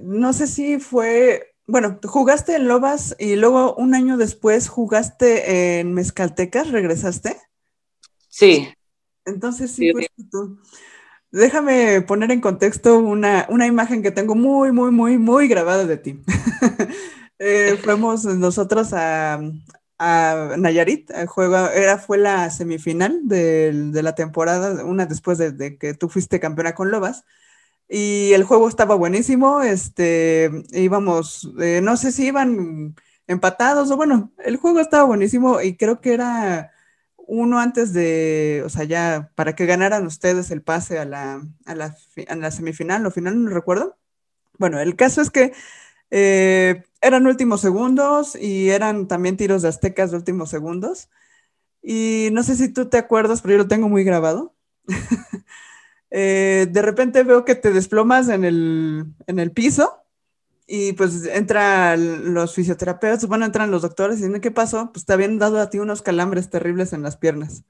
[0.02, 5.94] no sé si fue bueno, jugaste en Lobas y luego un año después jugaste en
[5.94, 7.38] Mezcaltecas, ¿regresaste?
[8.28, 8.68] Sí.
[9.24, 10.61] Entonces sí, fuiste tú.
[11.30, 16.20] Déjame poner en contexto una, imagen que tengo muy, muy, muy, muy grabada de ti.
[17.40, 19.40] Eh, fuimos nosotros a,
[19.98, 25.94] Nayarit, el juego, era, fue la semifinal de, la temporada, una después de, de, que
[25.94, 27.24] tú fuiste campeona con Lobas
[27.88, 32.94] y el juego estaba buenísimo, este, íbamos, eh, no sé si iban
[33.26, 36.72] empatados o bueno, el juego estaba buenísimo y creo que era
[37.26, 41.74] uno antes de, o sea, ya para que ganaran ustedes el pase a la, a
[41.74, 41.96] la,
[42.28, 43.96] a la semifinal o final, no recuerdo.
[44.59, 45.52] Bueno, el caso es que
[46.16, 51.09] eh, eran últimos segundos y eran también tiros de aztecas de últimos segundos.
[51.83, 54.55] Y no sé si tú te acuerdas, pero yo lo tengo muy grabado.
[56.16, 60.05] Eh, de repente veo que te desplomas en el, en el piso
[60.64, 64.92] y pues entran los fisioterapeutas, bueno, entran los doctores y dicen, ¿qué pasó?
[64.92, 67.64] Pues te habían dado a ti unos calambres terribles en las piernas.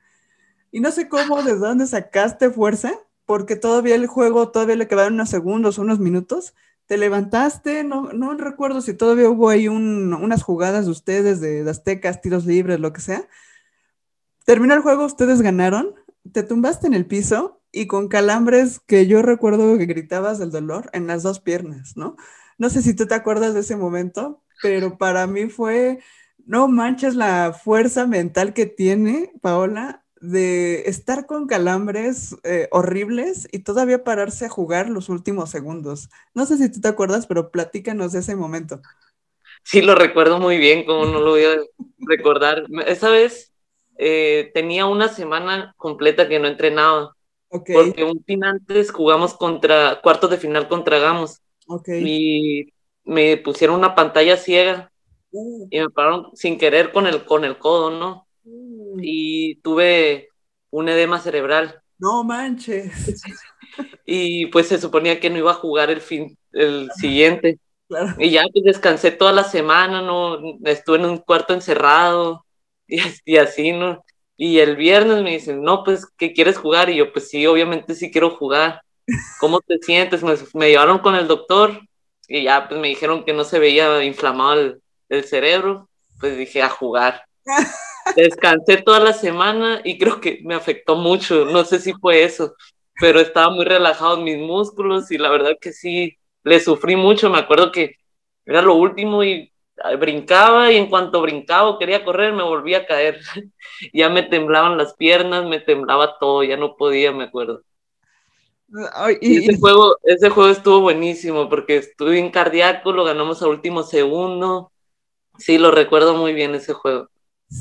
[0.71, 2.93] Y no sé cómo, desde dónde sacaste fuerza,
[3.25, 6.53] porque todavía el juego, todavía le quedaban unos segundos, unos minutos,
[6.87, 11.71] te levantaste, no, no recuerdo si todavía hubo ahí unas jugadas de ustedes, de, de
[11.71, 13.27] aztecas, tiros libres, lo que sea.
[14.45, 15.95] Terminó el juego, ustedes ganaron,
[16.33, 20.91] te tumbaste en el piso y con calambres que yo recuerdo que gritabas el dolor
[20.93, 22.17] en las dos piernas, ¿no?
[22.59, 26.01] No sé si tú te acuerdas de ese momento, pero para mí fue,
[26.47, 33.61] no manches la fuerza mental que tiene Paola de estar con calambres eh, horribles y
[33.61, 36.09] todavía pararse a jugar los últimos segundos.
[36.33, 38.81] No sé si tú te acuerdas, pero platícanos de ese momento.
[39.63, 41.57] Sí, lo recuerdo muy bien, como no lo voy a
[41.99, 42.65] recordar.
[42.87, 43.53] Esa vez
[43.99, 47.15] eh, tenía una semana completa que no entrenaba.
[47.49, 51.41] Porque un fin antes jugamos contra, cuartos de final contra Gamos.
[51.87, 52.73] Y
[53.05, 54.91] me pusieron una pantalla ciega
[55.31, 55.69] uh.
[55.71, 58.27] y me pararon sin querer con el, con el codo, ¿no?
[59.05, 60.29] Y tuve
[60.71, 61.81] un edema cerebral.
[61.99, 63.23] No manches.
[64.07, 67.59] Y pues se suponía que no iba a jugar el fin, el siguiente.
[68.19, 70.39] Y ya pues descansé toda la semana, ¿no?
[70.65, 72.45] Estuve en un cuarto encerrado
[72.89, 74.05] y, y así, ¿no?
[74.37, 76.91] Y el viernes me dicen, no, pues, ¿qué quieres jugar?
[76.91, 78.83] Y yo, pues sí, obviamente sí quiero jugar.
[79.39, 80.23] ¿Cómo te sientes?
[80.55, 81.81] Me, llevaron con el doctor
[82.27, 85.89] y ya, pues me dijeron que no se veía inflamado el, el cerebro.
[86.19, 87.25] Pues dije, a jugar.
[88.17, 91.45] Descansé toda la semana y creo que me afectó mucho.
[91.47, 92.55] No sé si fue eso,
[93.01, 97.31] pero estaba muy relajado en mis músculos y la verdad que sí, le sufrí mucho.
[97.31, 97.97] Me acuerdo que
[98.47, 99.51] era lo último y
[99.99, 103.21] brincaba y en cuanto brincaba quería correr me volvía a caer.
[103.93, 107.63] ya me temblaban las piernas, me temblaba todo, ya no podía, me acuerdo.
[109.21, 113.83] y, ese, juego, ese juego estuvo buenísimo porque estuve en cardíaco, lo ganamos a último
[113.83, 114.71] segundo.
[115.39, 117.09] Sí, lo recuerdo muy bien ese juego.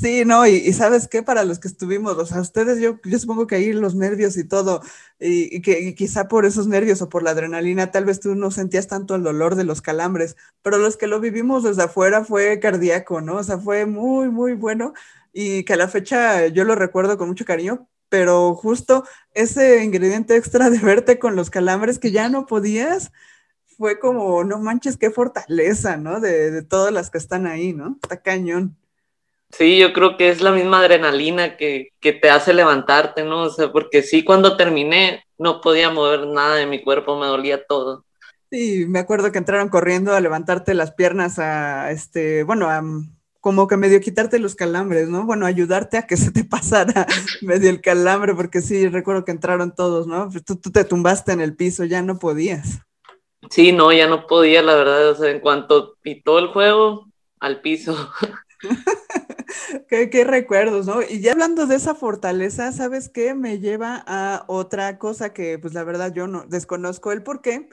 [0.00, 3.46] Sí, no, y, sabes qué, para los que estuvimos, o sea, ustedes, yo, yo supongo
[3.46, 4.82] que ahí los nervios y todo,
[5.20, 8.88] y, que quizá por esos nervios o por la adrenalina, tal vez tú no sentías
[8.88, 13.20] tanto el dolor de los calambres, pero los que lo vivimos desde afuera fue cardíaco,
[13.20, 13.36] ¿no?
[13.36, 14.94] O sea, fue muy, muy bueno
[15.32, 20.36] y que a la fecha yo lo recuerdo con mucho cariño, pero justo ese ingrediente
[20.36, 23.12] extra de verte con los calambres que ya no podías,
[23.78, 26.20] fue como, no manches, qué fortaleza, ¿no?
[26.20, 27.98] De, de todas las que están ahí, ¿no?
[28.02, 28.76] Está cañón.
[29.56, 33.42] Sí, yo creo que es la misma adrenalina que, te hace levantarte, ¿no?
[33.42, 37.64] O sea, porque sí, cuando terminé no podía mover nada de mi cuerpo, me dolía
[37.64, 38.04] todo.
[38.50, 42.82] Sí, me acuerdo que entraron corriendo a levantarte las piernas, a este, bueno, a,
[43.40, 45.24] como que medio quitarte los calambres, ¿no?
[45.24, 47.06] Bueno, ayudarte a que se te pasara
[47.40, 50.30] medio el calambre, porque sí, recuerdo que entraron todos, ¿no?
[50.44, 52.80] Tú, tú te tumbaste en el piso, ya no podías.
[53.50, 57.06] Sí, no, ya no podía, la verdad, o sea, en cuanto pitó el juego,
[57.38, 58.10] al piso.
[59.88, 61.02] qué, recuerdos, ¿no?
[61.02, 63.34] Y ya hablando de esa fortaleza, ¿sabes qué?
[63.34, 67.68] Me lleva a otra cosa que, pues la verdad, yo no desconozco el por qué,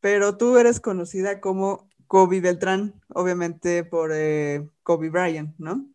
[0.00, 5.86] pero tú eres conocida como Kobe Beltrán, obviamente por eh, Kobe Bryant, ¿no?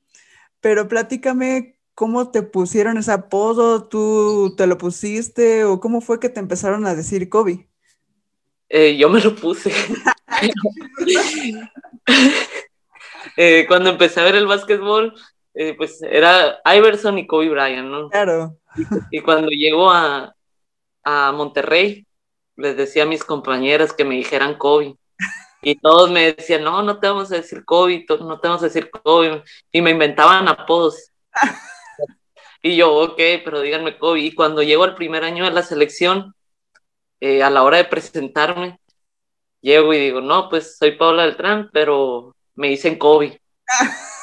[0.62, 6.30] Pero platícame cómo te pusieron ese apodo, tú te lo pusiste o cómo fue que
[6.30, 7.68] te empezaron a decir Kobe.
[8.70, 9.72] Eh, yo me lo puse.
[13.38, 15.14] Eh, cuando empecé a ver el básquetbol,
[15.54, 18.10] eh, pues era Iverson y Kobe Bryant, ¿no?
[18.10, 18.58] Claro.
[19.12, 20.34] Y, cuando llegó a,
[21.04, 22.08] a, Monterrey,
[22.56, 24.96] les decía a mis compañeras que me dijeran Kobe.
[25.62, 28.66] Y todos me decían, no, no te vamos a decir Kobe, no te vamos a
[28.66, 29.44] decir Kobe.
[29.72, 31.12] Y me inventaban apodos.
[32.62, 34.22] y yo, ok, pero díganme Kobe.
[34.22, 36.34] Y cuando llego al primer año de la selección,
[37.20, 38.80] eh, a la hora de presentarme,
[39.62, 43.42] llego y digo, no, pues soy Paula Beltrán, pero me dicen Kobe.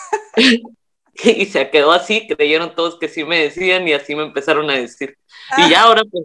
[1.25, 4.75] y se quedó así, creyeron todos que sí me decían y así me empezaron a
[4.75, 5.17] decir.
[5.59, 6.25] Y ya ahora pues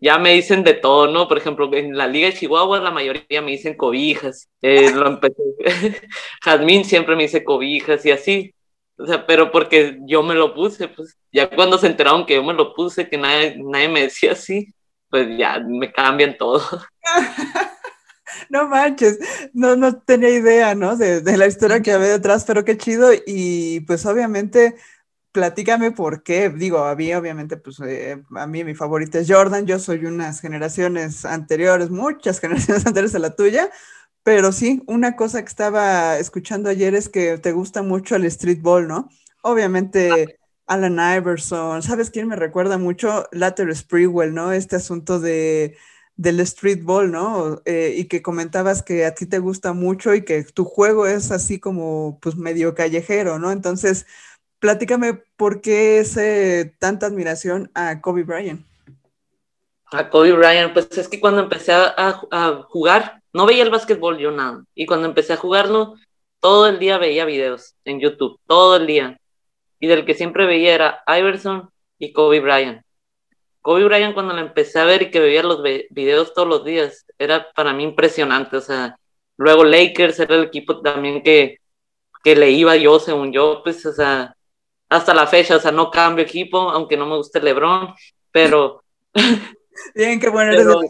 [0.00, 1.28] ya me dicen de todo, ¿no?
[1.28, 4.48] Por ejemplo, en la Liga de Chihuahua la mayoría me dicen cobijas.
[4.60, 5.42] Eh, lo empecé.
[6.44, 8.54] Jazmín siempre me dice cobijas y así.
[8.98, 12.44] O sea, pero porque yo me lo puse, pues ya cuando se enteraron que yo
[12.44, 14.72] me lo puse, que nadie, nadie me decía así,
[15.10, 16.62] pues ya me cambian todo.
[18.50, 19.18] No manches,
[19.52, 20.96] no, no tenía idea, ¿no?
[20.96, 23.10] De, la historia que había detrás, pero qué chido.
[23.26, 24.76] Y pues obviamente,
[25.32, 26.50] platícame por qué.
[26.50, 31.24] Digo, había obviamente, pues eh, a mí mi favorita es Jordan, yo soy unas generaciones
[31.24, 33.70] anteriores, muchas generaciones anteriores a la tuya.
[34.22, 38.88] Pero sí, una cosa que estaba escuchando ayer es que te gusta mucho el streetball,
[38.88, 39.10] ¿no?
[39.42, 43.26] Obviamente, Alan Iverson, ¿sabes quién me recuerda mucho?
[43.32, 44.52] Latter Sprewell, ¿no?
[44.52, 45.76] Este asunto de
[46.16, 47.60] del streetball, ¿no?
[47.64, 51.30] Eh, y que comentabas que a ti te gusta mucho y que tu juego es
[51.32, 53.50] así como pues medio callejero, ¿no?
[53.50, 54.06] Entonces,
[54.60, 58.64] platícame por qué ese, tanta admiración a Kobe Bryant.
[59.92, 64.30] A Kobe Bryant, pues es que cuando empecé a, jugar, no veía el básquetbol yo
[64.30, 64.64] nada.
[64.74, 65.96] Y cuando empecé a jugarlo,
[66.40, 69.18] todo el día veía videos en YouTube, todo el día.
[69.80, 72.82] Y del que siempre veía era Iverson y Kobe Bryant.
[73.64, 77.06] Kobe Bryant cuando la empecé a ver y que veía los videos todos los días,
[77.18, 78.98] era para mí impresionante, o sea,
[79.38, 81.60] luego Lakers era el equipo también que,
[82.22, 84.36] que le iba yo, según yo, pues, o sea,
[84.90, 87.94] hasta la fecha, o sea, no cambio equipo, aunque no me guste LeBron,
[88.30, 88.84] pero...
[89.94, 90.80] Bien, qué bueno pero,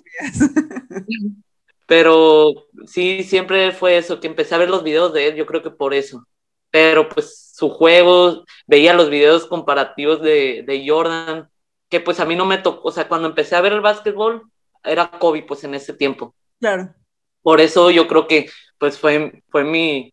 [1.87, 2.55] pero
[2.89, 5.71] sí, siempre fue eso, que empecé a ver los videos de él, yo creo que
[5.71, 6.27] por eso.
[6.73, 11.49] pero pues su juego, veía los videos comparativos de, de Jordan,
[11.89, 14.51] que pues a mí no me tocó, o sea, cuando empecé a ver el básquetbol,
[14.83, 16.35] era Kobe pues en ese tiempo.
[16.61, 16.95] Claro.
[17.43, 20.13] Por eso yo creo que pues fue, fue mi,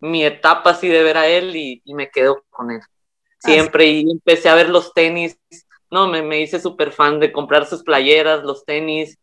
[0.00, 2.80] mi etapa así de ver a él y, me quedo con él.
[3.38, 5.38] Siempre, y empecé a ver los tenis,
[5.90, 9.18] no, me, me hice súper fan de comprar sus playeras, los tenis,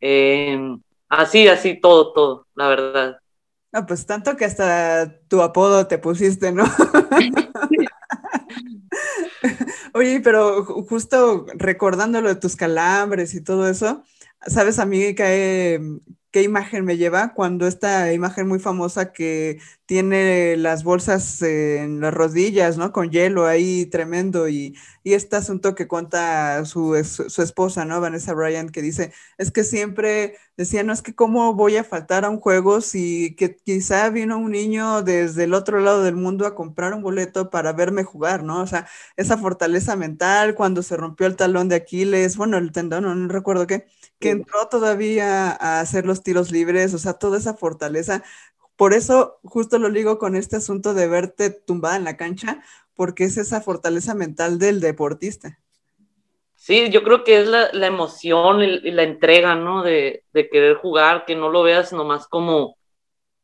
[0.00, 3.18] em, así, así, todo, todo, la verdad.
[3.72, 6.64] Ah, pues tanto que hasta tu apodo te pusiste, ¿no?
[9.94, 14.04] Oye, pero justo recordando lo de tus calambres y todo eso,
[14.46, 15.80] ¿sabes a mí que,
[16.30, 17.34] qué imagen me lleva?
[17.34, 22.92] Cuando esta imagen muy famosa que tiene las bolsas en las rodillas, ¿no?
[22.92, 24.76] Con hielo ahí tremendo y,
[25.08, 27.98] y este asunto que cuenta su, su esposa, ¿no?
[27.98, 32.26] Vanessa Bryant, que dice, es que siempre decía, no es que cómo voy a faltar
[32.26, 36.46] a un juego si que quizá vino un niño desde el otro lado del mundo
[36.46, 38.60] a comprar un boleto para verme jugar, ¿no?
[38.60, 43.04] O sea, esa fortaleza mental cuando se rompió el talón de Aquiles, bueno, el tendón,
[43.04, 43.86] no, recuerdo qué,
[44.18, 48.22] que entró todavía a hacer los tiros libres, o sea, toda esa fortaleza
[48.78, 52.62] por eso justo lo ligo con este asunto de verte tumbada en la cancha,
[52.94, 55.58] porque es esa fortaleza mental del deportista.
[56.54, 59.82] Sí, yo creo que es la, emoción y, la entrega, ¿no?
[59.82, 62.78] De, querer jugar, que no lo veas nomás como,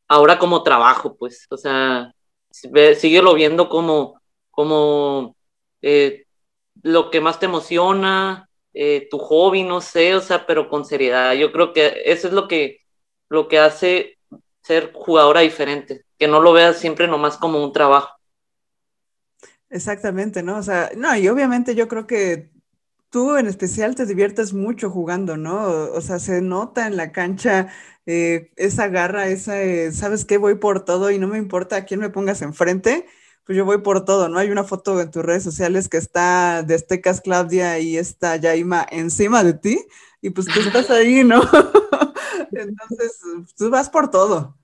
[0.07, 2.13] ahora como trabajo, pues, o sea,
[2.49, 4.21] síguelo viendo como,
[4.51, 5.35] como
[5.81, 6.27] eh,
[6.81, 11.33] lo que más te emociona, eh, tu hobby, no sé, o sea, pero con seriedad.
[11.33, 12.85] Yo creo que eso es lo que,
[13.27, 14.14] lo que hace
[14.65, 18.09] ser jugadora diferente, que no lo veas siempre nomás como un trabajo.
[19.69, 20.57] Exactamente, ¿no?
[20.57, 22.49] O sea, no, y obviamente yo creo que
[23.09, 25.67] tú en especial te diviertes mucho jugando, ¿no?
[25.93, 27.67] O sea, se nota en la cancha
[28.05, 30.37] eh, esa garra, esa, eh, ¿sabes qué?
[30.37, 33.05] Voy por todo y no me importa a quién me pongas enfrente,
[33.45, 34.39] pues yo voy por todo, ¿no?
[34.39, 36.83] Hay una foto en tus redes sociales que está de
[37.23, 39.85] Claudia y está Yaima encima de ti
[40.21, 41.41] y pues tú estás ahí, ¿no?
[42.51, 43.21] Entonces,
[43.57, 44.57] tú vas por todo.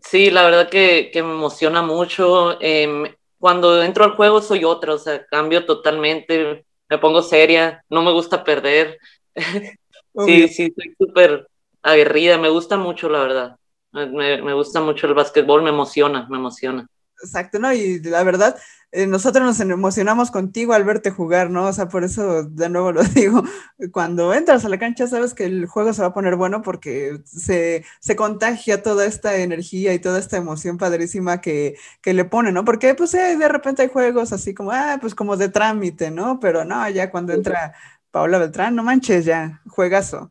[0.00, 2.60] Sí, la verdad que, me emociona mucho.
[2.60, 3.04] Em,
[3.38, 8.12] cuando entro al juego soy otra, o sea, cambio totalmente, me pongo seria, no me
[8.12, 8.98] gusta perder.
[10.26, 11.46] sí, sí, soy súper
[11.82, 13.56] aguerrida, me gusta mucho, la verdad.
[13.92, 16.86] Me, me gusta mucho el básquetbol, me emociona, me emociona.
[17.22, 17.72] Exacto, ¿no?
[17.72, 18.56] Y la verdad,
[18.92, 21.66] eh, nosotros nos emocionamos contigo al verte jugar, ¿no?
[21.66, 23.44] O sea, por eso de nuevo lo digo,
[23.92, 27.20] cuando entras a la cancha sabes que el juego se va a poner bueno porque
[27.24, 27.84] se,
[28.16, 32.64] contagia toda esta energía y toda esta emoción padrísima que, le pone, ¿no?
[32.64, 36.40] Porque pues eh, de repente hay juegos así como, ah, pues como de trámite, ¿no?
[36.40, 37.74] Pero no, ya cuando entra
[38.10, 40.28] Paula Beltrán, no manches, ya, juegazo.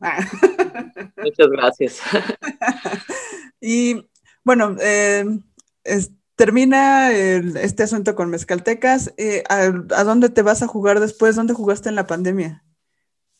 [1.16, 2.00] Muchas gracias.
[3.60, 4.06] y
[4.44, 5.24] bueno, eh,
[6.40, 9.12] termina este asunto con Mezcaltecas.
[9.18, 11.36] Eh, ¿a, dónde te vas a jugar después?
[11.36, 12.64] ¿Dónde jugaste en la pandemia?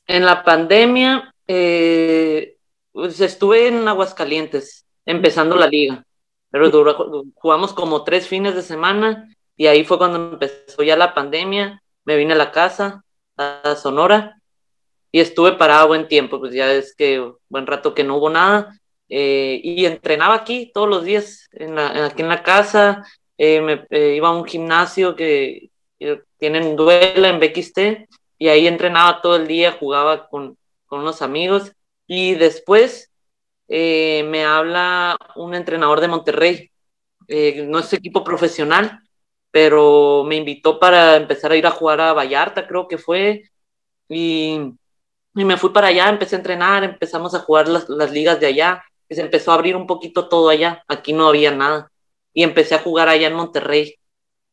[0.07, 2.59] En la pandemia, eh,
[2.93, 6.05] pues estuve en Aguascalientes, empezando la liga.
[6.51, 11.83] Pero jugamos como tres fines de semana y ahí fue cuando empezó ya la pandemia.
[12.05, 13.03] Me vine a la casa,
[13.39, 14.43] a Sonora,
[15.11, 18.79] y estuve parado buen tiempo, pues ya es que buen rato que no hubo nada.
[19.12, 23.05] Eh, y entrenaba aquí todos los días, aquí en la casa,
[23.37, 25.70] eh, me, eh, iba a un gimnasio que,
[26.38, 31.73] tienen duela en BXT y ahí entrenaba todo el día, jugaba con, con unos amigos
[32.07, 33.11] y después
[33.68, 36.70] me habla un entrenador de Monterrey,
[37.66, 39.01] no es equipo profesional,
[39.51, 43.51] pero me invitó para empezar a ir a jugar a Vallarta, creo que fue,
[44.09, 44.59] y,
[45.35, 48.46] y me fui para allá, empecé a entrenar, empezamos a jugar las, las ligas de
[48.46, 48.83] allá,
[49.14, 51.90] se empezó a abrir un poquito todo allá, aquí no había nada.
[52.33, 53.96] Y empecé a jugar allá en Monterrey.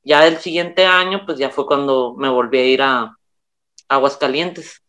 [0.04, 3.18] Ya el siguiente año, pues ya fue cuando me volví a ir a,
[3.90, 4.82] Aguascalientes.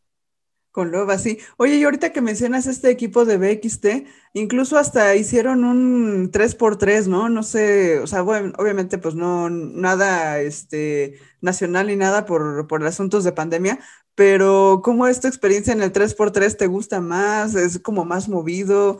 [0.70, 1.38] Con Loba, sí.
[1.56, 3.86] Oye, y ahorita que mencionas este equipo de BXT,
[4.34, 7.28] incluso hasta hicieron un 3x3, ¿no?
[7.28, 12.84] No sé, o sea, bueno, obviamente pues no, nada este, nacional ni nada por, por
[12.84, 13.80] asuntos de pandemia,
[14.18, 16.56] pero ¿cómo es tu experiencia en el 3x3?
[16.56, 17.54] ¿Te gusta más?
[17.54, 18.98] ¿Es como más movido?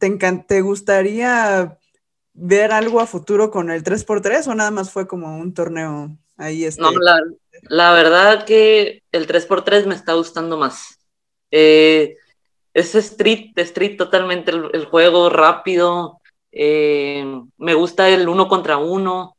[0.00, 0.10] ¿Te,
[0.48, 1.78] ¿Te gustaría
[2.32, 6.64] ver algo a futuro con el 3x3 o nada más fue como un torneo ahí?
[6.64, 6.82] Este?
[6.82, 6.90] No,
[7.68, 10.98] la, verdad que el 3x3 me está gustando más.
[11.52, 12.16] Eh,
[12.74, 16.20] es street, street totalmente el, juego, rápido.
[16.50, 17.24] Eh,
[17.56, 19.36] me gusta el uno contra uno.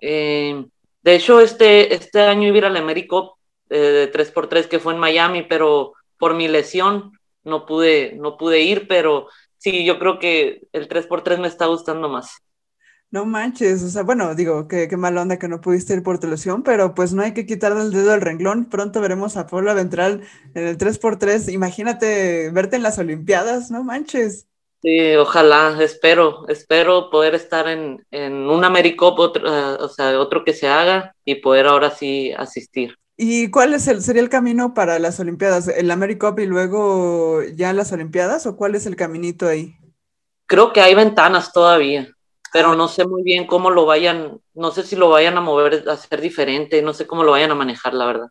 [0.00, 0.66] Eh,
[1.00, 2.76] de hecho, este, este año iba a ir al
[3.78, 7.12] De 3x3 que fue en Miami, pero por mi lesión
[7.42, 12.08] no pude, no pude ir, pero sí, yo creo que el 3x3 me está gustando
[12.08, 12.38] más.
[13.10, 16.18] No manches, o sea, bueno, digo, qué, qué mala onda que no pudiste ir por
[16.18, 18.68] tu lesión, pero pues no hay que quitar el dedo del renglón.
[18.68, 20.22] Pronto veremos a Paula Ventral
[20.54, 21.52] en el 3x3.
[21.52, 24.48] Imagínate verte en las Olimpiadas, no manches.
[24.82, 30.44] Sí, ojalá, espero, espero poder estar en, en un Americop, otro, uh, o sea, otro
[30.44, 32.98] que se haga y poder ahora sí asistir.
[33.16, 35.68] ¿Y cuál es el, sería el camino para las Olimpiadas?
[35.68, 39.76] ¿El Americop y luego ya las Olimpiadas o cuál es el caminito ahí?
[40.46, 42.14] Creo que hay ventanas todavía
[42.54, 45.88] pero no sé muy bien cómo lo vayan, no sé si lo vayan a mover,
[45.88, 48.28] a hacer diferente, no sé cómo lo vayan a manejar, la verdad.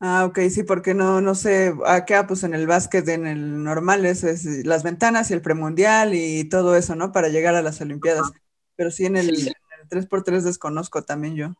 [0.00, 4.06] Ah, ok, sí, porque no, no sé, acá pues en el básquet, en el normal
[4.06, 4.24] es,
[4.64, 7.12] las ventanas y el premundial y todo eso, ¿no?
[7.12, 8.32] Para llegar a las Olimpiadas.
[8.76, 9.48] Pero sí en el, sí.
[9.48, 11.54] en el 3x3 desconozco también yo.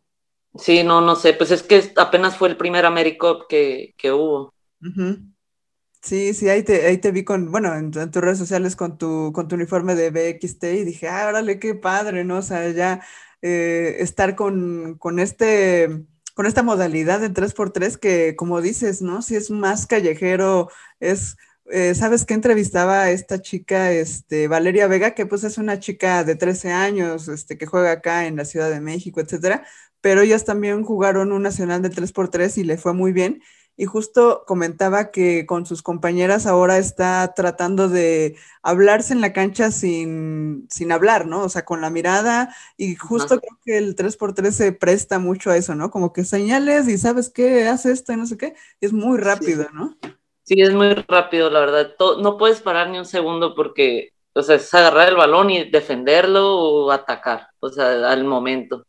[0.56, 4.54] Sí, no, no sé, pues es que apenas fue el primer AmeriCup que, que hubo.
[6.00, 9.32] Sí, sí, ahí te, ahí te vi con, bueno, en, tus redes sociales con tu,
[9.32, 12.38] con tu uniforme de BXT y dije, ah, órale, qué padre, ¿no?
[12.38, 13.00] O sea, ya
[13.42, 19.22] eh, estar con, con, este, con esta modalidad de 3x3 que, como dices, ¿no?
[19.22, 20.68] Si es más callejero,
[21.00, 21.36] es,
[21.70, 26.22] eh, ¿sabes qué entrevistaba a esta chica, este, Valeria Vega, que pues es una chica
[26.22, 29.66] de 13 años, este, que juega acá en la Ciudad de México, etcétera,
[30.04, 33.42] pero ellas también jugaron un nacional de 3x3 y le fue muy bien
[33.74, 39.70] y justo comentaba que con sus compañeras ahora está tratando de hablarse en la cancha
[39.70, 41.42] sin, sin hablar, ¿no?
[41.42, 43.40] O sea, con la mirada y justo Ajá.
[43.40, 45.90] creo que el 3x3 se presta mucho a eso, ¿no?
[45.90, 49.16] Como que señales y sabes qué, hace esto y no sé qué, y es muy
[49.16, 49.70] rápido, sí.
[49.72, 49.96] ¿no?
[50.42, 51.94] Sí, es muy rápido, la verdad.
[52.20, 56.58] No puedes parar ni un segundo porque, o sea, es agarrar el balón y defenderlo
[56.58, 58.84] o atacar, o sea, al momento.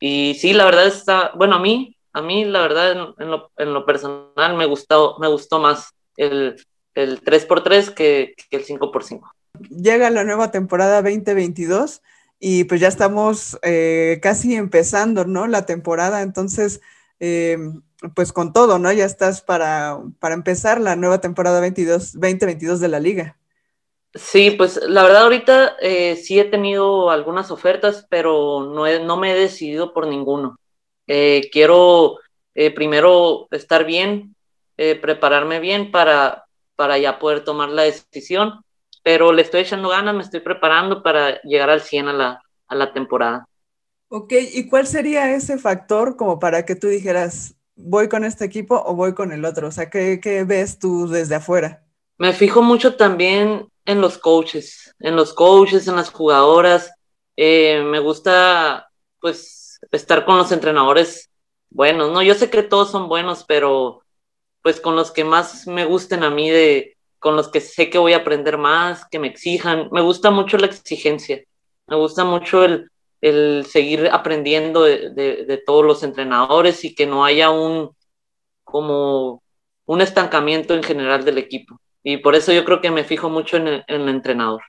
[0.00, 3.74] Y sí, la verdad está, bueno, a mí a mí la verdad en, lo, en
[3.74, 6.56] lo, personal me gustó, me gustó más el,
[6.94, 9.20] el 3x3 que, que, el 5x5.
[9.68, 12.02] Llega la nueva temporada 2022
[12.38, 15.48] y pues ya estamos eh, casi empezando, ¿no?
[15.48, 16.80] La temporada, entonces,
[17.18, 17.58] eh,
[18.14, 18.92] pues con todo, ¿no?
[18.92, 23.36] Ya estás para, para empezar la nueva temporada 22, 2022 de la liga.
[24.14, 29.16] Sí, pues la verdad ahorita eh, sí he tenido algunas ofertas, pero no, he, no
[29.16, 30.56] me he decidido por ninguno.
[31.08, 32.18] Eh, quiero
[32.54, 34.36] eh, primero estar bien,
[34.76, 36.44] prepararme bien para,
[36.76, 38.60] para ya poder tomar la decisión,
[39.02, 42.74] pero le estoy echando ganas, me estoy preparando para llegar al 100 a la, a
[42.74, 43.46] la temporada.
[44.08, 48.80] Ok, ¿y cuál sería ese factor como para que tú dijeras, voy con este equipo
[48.84, 49.68] o voy con el otro?
[49.68, 51.84] O sea, ¿qué, qué ves tú desde afuera?
[52.18, 56.92] Me fijo mucho también en los coaches, en los coaches, en las jugadoras.
[57.36, 58.88] Eh, me gusta,
[59.20, 61.30] pues, estar con los entrenadores
[61.70, 62.22] buenos, ¿no?
[62.22, 64.02] Yo sé que todos son buenos, pero
[64.62, 67.98] pues con los que más me gusten a mí, de, con los que sé que
[67.98, 69.88] voy a aprender más, que me exijan.
[69.92, 71.42] Me gusta mucho la exigencia,
[71.86, 77.06] me gusta mucho el, el seguir aprendiendo de, de, de, todos los entrenadores y que
[77.06, 77.94] no haya un
[78.64, 79.42] como
[79.86, 81.78] un estancamiento en general del equipo.
[82.04, 84.62] Y por eso yo creo que me fijo mucho en el, en el entrenador.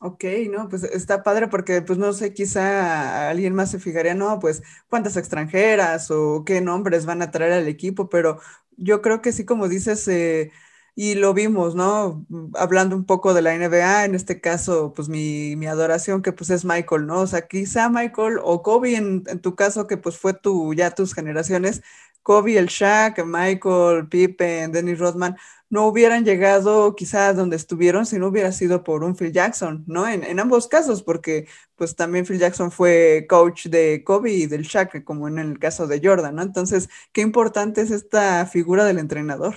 [0.00, 4.40] Ok, no, pues está padre porque, pues no sé, quizá alguien más se fijaría, no,
[4.40, 8.40] pues cuántas extranjeras o qué nombres van a traer al equipo, pero
[8.76, 10.50] yo creo que sí, como dices, eh,
[10.96, 12.26] y lo vimos, ¿no?
[12.54, 16.50] Hablando un poco de la NBA, en este caso, pues mi, mi adoración que pues
[16.50, 17.20] es Michael, ¿no?
[17.20, 20.90] O sea, quizá Michael o Kobe en, en tu caso, que pues fue tu, ya
[20.90, 21.82] tus generaciones,
[22.22, 25.36] Kobe, el Shaq, Michael, Pippen, Dennis Rodman,
[25.72, 30.06] no hubieran llegado quizás donde estuvieron si no hubiera sido por un Phil Jackson, ¿no?
[30.06, 35.02] En, ambos casos, porque pues también Phil Jackson fue coach de Kobe y del Shaq,
[35.02, 36.42] como en el caso de Jordan, ¿no?
[36.42, 39.54] Entonces, qué importante es esta figura del entrenador.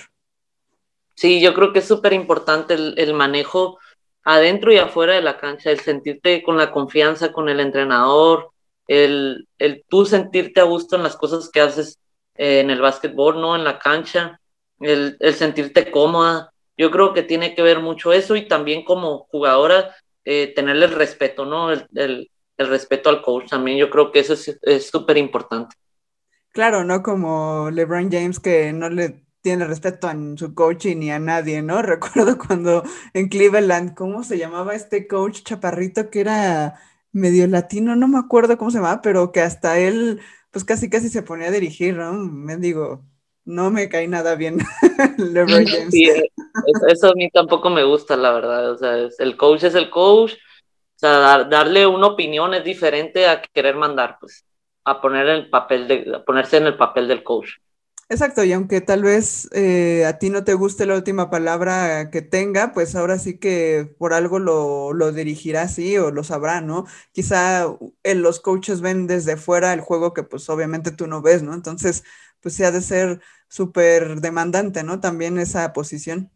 [1.16, 3.78] Sí, yo creo que es súper importante el, el, manejo
[4.24, 8.51] adentro y afuera de la cancha, el sentirte con la confianza con el entrenador,
[8.88, 11.99] el, el tú sentirte a gusto en las cosas que haces
[12.36, 13.53] eh, en el básquetbol, ¿no?
[13.57, 14.39] En la cancha
[14.80, 16.52] el, el, sentirte cómoda.
[16.78, 19.96] Yo creo que tiene que ver mucho eso y también como jugadora
[20.26, 21.72] eh, tenerle el respeto, ¿no?
[21.72, 23.78] El, el, respeto al coach también.
[23.78, 25.76] Yo creo que eso es súper importante.
[26.56, 27.04] Claro, ¿no?
[27.04, 31.82] Como LeBron James que no le tiene respeto a su coach ni a nadie, ¿no?
[31.84, 36.80] Recuerdo cuando en Cleveland, ¿cómo se llamaba este coach chaparrito que era
[37.12, 37.98] medio latino?
[37.98, 41.50] No me acuerdo cómo se llamaba, pero que hasta él, pues casi casi se ponía
[41.50, 42.14] a dirigir, ¿no?
[42.14, 43.06] Me digo,
[43.46, 44.58] no me cae nada bien
[45.18, 45.91] LeBron James.
[45.91, 46.10] Sí,
[46.88, 48.72] eso, a mí tampoco me gusta, la verdad.
[48.72, 50.34] O sea, el coach es el coach.
[50.34, 54.46] O sea, dar, darle una opinión es diferente a querer mandar, pues,
[54.86, 57.50] a poner el papel de, a ponerse en el papel del coach.
[58.08, 62.22] Exacto, y aunque tal vez eh, a ti no te guste la última palabra que
[62.22, 66.86] tenga, pues ahora sí que por algo lo, lo dirigirá así o lo sabrá, ¿no?
[67.14, 67.66] Quizá
[68.04, 71.56] los coaches ven desde fuera el juego que pues obviamente tú no ves, ¿no?
[71.56, 72.04] Entonces,
[72.41, 75.00] pues sí ha de ser súper demandante, ¿no?
[75.00, 76.32] También esa posición.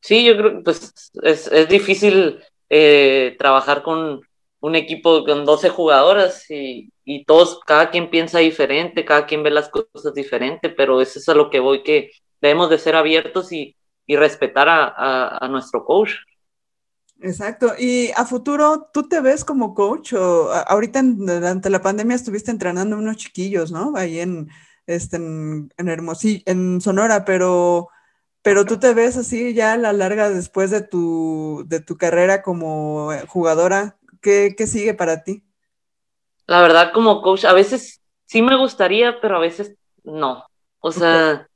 [0.00, 4.20] Sí, yo creo que pues es, es difícil eh, trabajar con
[4.60, 9.50] un equipo con 12 jugadoras y, y, todos, cada quien piensa diferente, cada quien ve
[9.50, 12.10] las cosas diferente, pero eso es a lo que voy, que
[12.40, 13.76] debemos de ser abiertos y,
[14.06, 16.12] y respetar a, a, a, nuestro coach.
[17.20, 17.72] Exacto.
[17.78, 22.96] Y a futuro, ¿tú te ves como coach o ahorita durante la pandemia estuviste entrenando
[22.96, 23.92] unos chiquillos, ¿no?
[23.96, 24.48] Ahí en,
[24.86, 27.88] este, en, en Hermosillo, en Sonora, pero
[28.44, 32.42] pero tú te ves así ya a la larga después de tu, de tu carrera
[32.42, 35.42] como jugadora, ¿qué, ¿qué, sigue para ti?
[36.46, 40.44] La verdad, como coach, a veces sí me gustaría, pero a veces no.
[40.80, 41.48] O sea,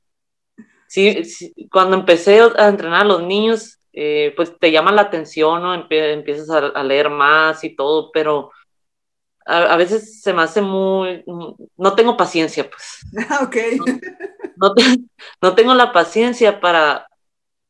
[0.87, 5.61] sí, sí cuando empecé a entrenar a los niños, eh, pues te llama la atención,
[5.61, 5.75] ¿no?
[5.75, 8.49] empiezas a, a, leer más y todo, pero
[9.49, 11.23] a, a, veces se me hace muy...
[11.77, 13.05] No tengo paciencia, pues.
[13.29, 13.55] Ah, ok.
[13.77, 13.85] No,
[14.57, 14.83] no, te,
[15.41, 17.07] no tengo la paciencia para,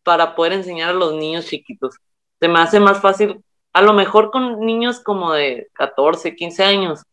[0.03, 1.95] para poder enseñar a los niños chiquitos.
[2.39, 7.03] Se me hace más fácil, a lo mejor con niños como de 14, 15 años,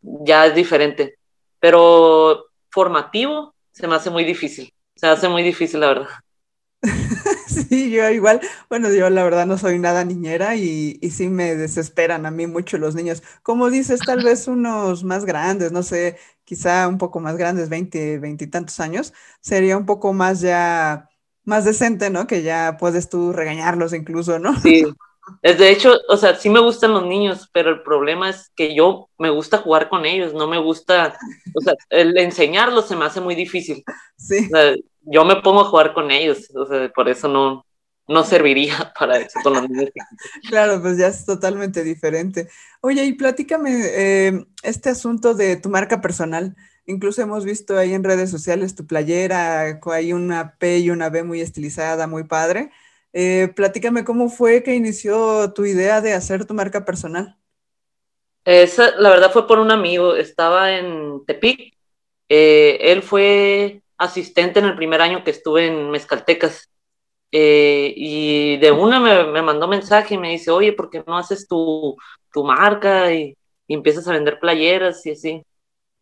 [0.00, 1.18] ya es diferente,
[1.58, 6.08] pero formativo se me hace muy difícil, se hace muy difícil, la verdad.
[7.68, 11.56] Sí, yo igual, bueno, yo la verdad no soy nada niñera y, y, sí me
[11.56, 13.22] desesperan a mí mucho los niños.
[13.42, 18.18] Como dices, tal vez unos más grandes, no sé, quizá un poco más grandes, 20,
[18.18, 21.08] 20 y tantos años, sería un poco más ya,
[21.44, 22.26] más decente, ¿no?
[22.26, 24.58] Que ya puedes tú regañarlos incluso, ¿no?
[24.60, 24.84] Sí.
[25.42, 28.74] Es de hecho, o sea, sí me gustan los niños, pero el problema es que
[28.74, 31.16] yo me gusta jugar con ellos, no me gusta,
[31.54, 33.84] o sea, el enseñarlos se me hace muy difícil.
[34.16, 34.46] Sí.
[34.46, 37.64] O sea, yo me pongo a jugar con ellos, o sea, por eso no,
[38.10, 39.90] no serviría para eso con los niños.
[40.48, 42.48] Claro, pues ya es totalmente diferente.
[42.80, 46.56] Oye, y platícame eh, este asunto de tu marca personal.
[46.86, 51.22] Incluso hemos visto ahí en redes sociales tu playera, hay una P y una B
[51.22, 52.72] muy estilizada, muy padre.
[53.12, 57.36] Eh, platícame cómo fue que inició tu idea de hacer tu marca personal.
[58.44, 61.76] Esa, la verdad fue por un amigo, estaba en Tepic.
[62.28, 66.70] Eh, él fue asistente en el primer año que estuve en Mezcaltecas.
[67.32, 71.16] Eh, y de una me, me, mandó mensaje y me dice, oye, ¿por qué no
[71.16, 71.96] haces tu,
[72.32, 73.36] tu marca y,
[73.68, 75.46] empiezas a vender playeras y así?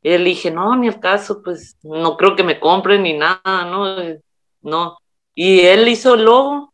[0.02, 3.96] Y dije, no, ni el caso, pues no creo que me compren ni nada, ¿no?
[4.62, 4.96] No.
[5.34, 6.72] Y él hizo el logo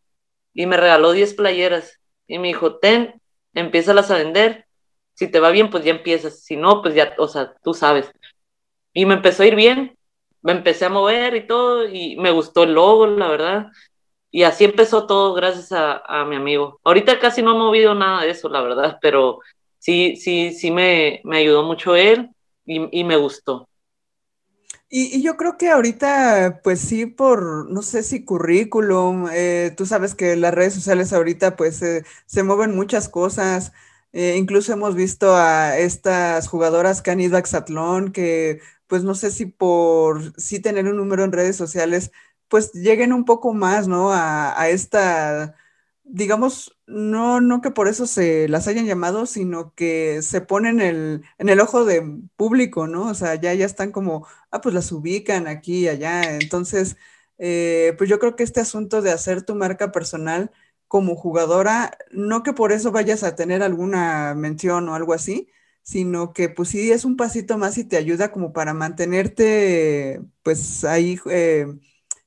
[0.55, 3.21] y me regaló 10 playeras y me dijo, ten,
[3.55, 4.67] empiézalas a vender.
[5.15, 6.43] Si te va bien, pues ya empiezas.
[6.45, 8.11] Si no, pues ya, o sea, tú sabes.
[8.93, 9.97] Y me empezó a ir bien
[10.43, 13.67] me empecé a mover y todo, y me gustó el logo, la verdad.
[14.31, 16.81] Y así empezó todo gracias a, a mi amigo.
[16.85, 19.41] Ahorita casi no he movido nada de eso, la verdad, pero
[19.79, 22.31] sí, sí, sí me, me ayudó mucho él
[22.67, 23.69] y, y me gustó.
[24.89, 30.15] Y, yo creo que ahorita, pues sí, por, no sé si currículum, eh, tú sabes
[30.15, 33.73] que las redes sociales ahorita pues eh, se mueven muchas cosas,
[34.13, 39.15] eh, incluso hemos visto a estas jugadoras que han ido a Exatlón, que pues no
[39.17, 42.13] sé si por sí tener un número en redes sociales,
[42.49, 44.13] pues lleguen un poco más, ¿no?
[44.13, 45.57] A, esta,
[46.05, 51.25] digamos, no, no que por eso se las hayan llamado, sino que se ponen el,
[51.39, 52.03] en el ojo de
[52.37, 53.09] público, ¿no?
[53.11, 56.37] O sea, ya, ya están como, ah, pues las ubican aquí y allá.
[56.37, 56.97] Entonces,
[57.39, 60.51] eh, pues yo creo que este asunto de hacer tu marca personal
[60.89, 65.49] como jugadora, no que por eso vayas a tener alguna mención o algo así,
[65.83, 70.85] sino que pues sí es un pasito más y te ayuda como para mantenerte pues
[70.85, 71.67] ahí, eh,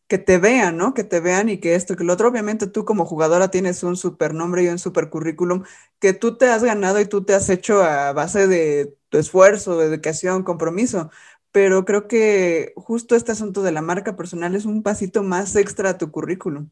[0.08, 0.94] que te vean, ¿no?
[0.94, 3.98] Que te vean y que esto, que lo otro, obviamente tú como jugadora tienes un
[3.98, 5.64] super nombre y un super currículum
[6.00, 9.78] que tú te has ganado y tú te has hecho a base de tu esfuerzo,
[9.78, 11.12] dedicación, compromiso,
[11.52, 15.92] pero creo que justo este asunto de la marca personal es un pasito más extra
[15.92, 16.70] a tu currículum.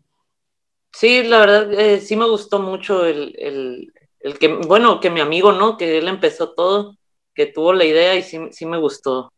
[0.94, 5.20] Sí, la verdad, eh, sí me gustó mucho el, el, el que, bueno, que mi
[5.20, 5.78] amigo, ¿no?
[5.78, 6.98] Que él empezó todo,
[7.34, 9.34] que tuvo la idea y sí, sí me gustó.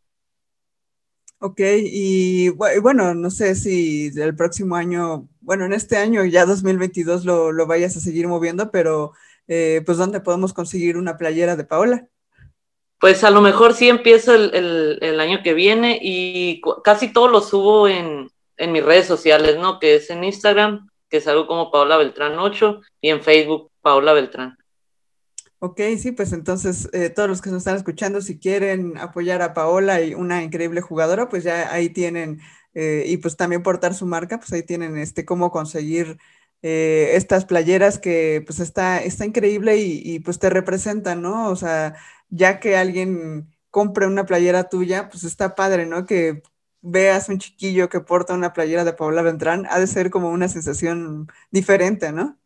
[1.39, 7.25] Ok, y bueno, no sé si el próximo año, bueno, en este año ya 2022
[7.25, 9.13] lo, lo vayas a seguir moviendo, pero
[9.47, 12.07] eh, pues ¿dónde podemos conseguir una playera de Paola?
[12.99, 17.41] Pues a lo mejor sí empiezo el, el, año que viene y casi todo lo
[17.41, 19.79] subo en, en, mis redes sociales, ¿no?
[19.79, 24.13] Que es en Instagram, que es algo como Paola Beltrán 8 y en Facebook Paola
[24.13, 24.57] Beltrán.
[25.59, 29.55] Ok, sí, pues entonces eh, todos los que nos están escuchando, si quieren apoyar a
[29.55, 32.39] Paola y una increíble jugadora, pues ya ahí tienen,
[32.75, 36.19] eh, y pues también portar su marca, pues ahí tienen este cómo conseguir
[36.61, 41.49] eh, estas playeras que pues está, está increíble y, y, pues te representan, ¿no?
[41.49, 41.95] O sea,
[42.29, 46.05] ya que alguien compre una playera tuya, pues está padre, ¿no?
[46.05, 46.43] Que
[46.81, 50.47] veas un chiquillo que porta una playera de Paola Beltrán, ha de ser como una
[50.49, 52.37] sensación diferente, ¿no?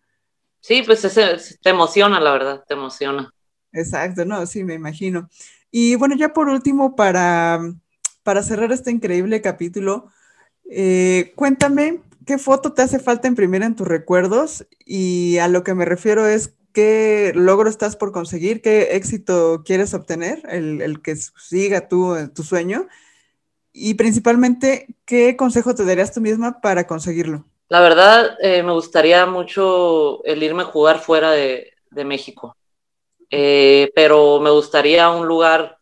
[0.61, 3.33] Sí, pues ese, te emociona, la verdad, te emociona.
[3.73, 5.27] Exacto, no, sí, me imagino.
[5.71, 7.59] Y bueno, ya por último, para,
[8.23, 10.09] para cerrar este increíble capítulo,
[10.69, 15.73] eh, cuéntame qué foto te hace falta imprimir en tus recuerdos y a lo que
[15.73, 21.87] me refiero es qué logro estás por conseguir, qué éxito quieres obtener, el, que siga
[21.87, 22.87] tu, tu sueño
[23.73, 27.50] y principalmente qué consejo te darías tú misma para conseguirlo.
[27.71, 31.71] La verdad, eh, me gustaría mucho el irme a jugar fuera de,
[32.03, 32.57] México,
[33.29, 35.77] eh, pero me gustaría un lugar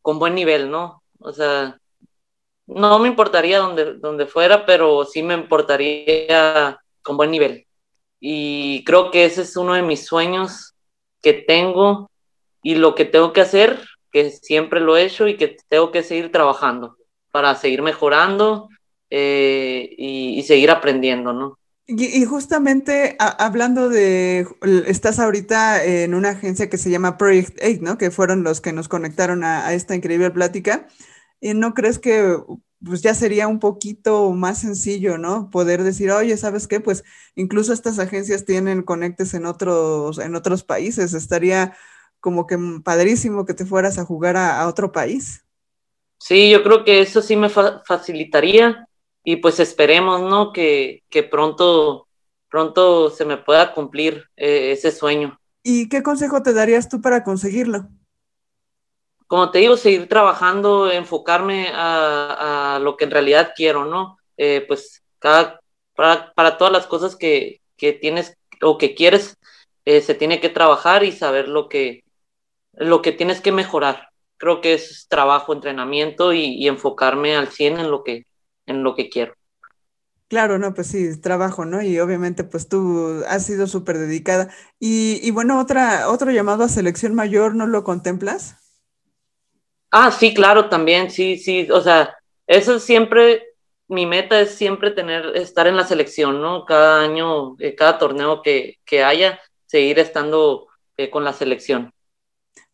[0.00, 1.02] con buen nivel, ¿no?
[1.20, 1.78] O sea,
[2.66, 7.66] no me importaría donde, donde fuera, pero sí me importaría con buen nivel.
[8.18, 10.72] Y creo que ese es uno de mis sueños
[11.20, 12.10] que tengo
[12.62, 13.78] y lo que tengo que hacer,
[14.10, 16.96] que siempre lo he hecho y que tengo que seguir trabajando
[17.30, 18.70] para seguir mejorando
[19.10, 21.58] eh, y, y, seguir aprendiendo, ¿no?
[21.86, 24.46] Y, y justamente a, hablando de,
[24.86, 27.98] estás ahorita en una agencia que se llama Project 8, ¿no?
[27.98, 30.86] Que fueron los que nos conectaron a, a esta increíble plática.
[31.40, 32.36] ¿Y no crees que
[32.84, 35.50] pues ya sería un poquito más sencillo, ¿no?
[35.50, 36.80] Poder decir, oye, ¿sabes qué?
[36.80, 37.04] Pues
[37.34, 41.14] incluso estas agencias tienen conectes en otros, en otros países.
[41.14, 41.76] Estaría
[42.20, 45.44] como que padrísimo que te fueras a jugar a, a otro país.
[46.18, 48.87] Sí, yo creo que eso sí me fa facilitaría
[49.30, 50.54] y pues esperemos, ¿no?
[50.54, 52.08] Que, que pronto,
[52.48, 55.38] pronto se me pueda cumplir eh, ese sueño.
[55.62, 57.90] ¿Y qué consejo te darías tú para conseguirlo?
[59.26, 64.16] Como te digo, seguir trabajando, enfocarme a, a lo que en realidad quiero, ¿no?
[64.38, 65.60] Eh, pues cada,
[65.94, 69.36] para, para, todas las cosas que, que, tienes o que quieres,
[69.84, 72.02] eh, se tiene que trabajar y saber lo que,
[72.72, 74.08] lo que tienes que mejorar.
[74.38, 78.24] Creo que es trabajo, entrenamiento y, y enfocarme al 100 en lo que,
[78.68, 79.34] en lo que quiero.
[80.28, 81.80] Claro, no, pues sí, trabajo, ¿no?
[81.82, 84.50] Y obviamente pues tú has sido súper dedicada.
[84.78, 88.56] Y, y, bueno, otra, otro llamado a selección mayor, ¿no lo contemplas?
[89.90, 92.14] Ah, sí, claro, también, sí, sí, o sea,
[92.46, 93.54] eso es siempre,
[93.88, 96.66] mi meta es siempre tener, estar en la selección, ¿no?
[96.66, 101.94] Cada año, eh, cada torneo que, que, haya, seguir estando eh, con la selección.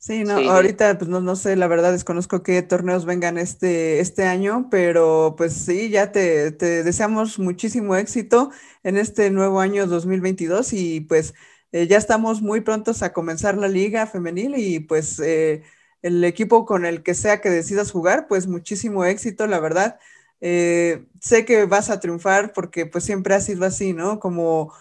[0.06, 4.00] Sí, no, sí, ahorita pues no, no, sé, la verdad desconozco qué torneos vengan este,
[4.00, 8.50] este año, pero pues sí, ya te, te, deseamos muchísimo éxito
[8.82, 11.32] en este nuevo año 2022 y pues
[11.72, 15.62] eh, ya estamos muy prontos a comenzar la liga femenil y pues eh,
[16.02, 19.98] el equipo con el que sea que decidas jugar, pues muchísimo éxito, la verdad.
[20.42, 24.20] Eh, sé que vas a triunfar porque pues siempre ha sido así, ¿no?
[24.20, 24.74] Como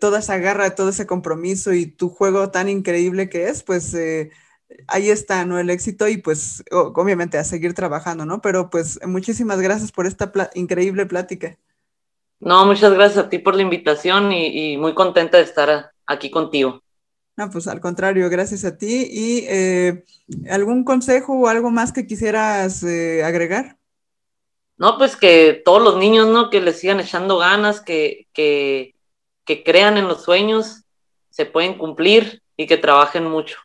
[0.00, 3.94] toda esa garra, todo ese compromiso y tu juego tan increíble que es, pues
[4.86, 5.58] ahí está, ¿no?
[5.58, 8.40] El éxito y pues obviamente a seguir trabajando, ¿no?
[8.40, 11.56] Pero pues muchísimas gracias por esta pl increíble plática.
[12.40, 16.30] No, muchas gracias a ti por la invitación y, y, muy contenta de estar aquí
[16.30, 16.82] contigo.
[17.36, 19.08] No, pues al contrario, gracias a ti.
[19.10, 20.04] ¿Y eh,
[20.50, 23.76] algún consejo o algo más que quisieras eh, agregar?
[24.76, 26.50] No, pues que todos los niños, ¿no?
[26.50, 28.94] Que les sigan echando ganas, que, que,
[29.44, 30.84] que crean en los sueños,
[31.30, 33.58] se pueden cumplir y que trabajen mucho.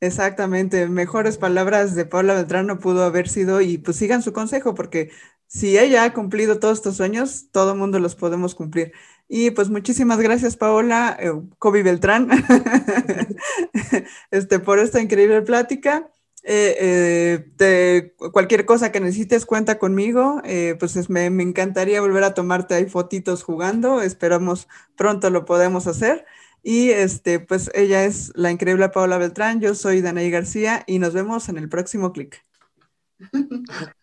[0.00, 4.74] Exactamente, mejores palabras de Paula Beltrán no pudo haber sido y pues sigan su consejo
[4.74, 5.10] porque
[5.46, 8.92] si ella ha cumplido todos estos sueños, todo mundo los podemos cumplir.
[9.28, 12.30] Y pues muchísimas gracias Paola, eh, Kobe Beltrán,
[14.30, 16.10] este, por esta increíble plática.
[16.42, 22.24] Eh, eh, cualquier cosa que necesites cuenta conmigo, eh, pues es, me, me, encantaría volver
[22.24, 26.24] a tomarte ahí fotitos jugando, esperamos pronto lo podemos hacer.
[26.62, 31.14] Y este, pues ella es la increíble Paola Beltrán, yo soy Danaí García y nos
[31.14, 32.44] vemos en el próximo clic.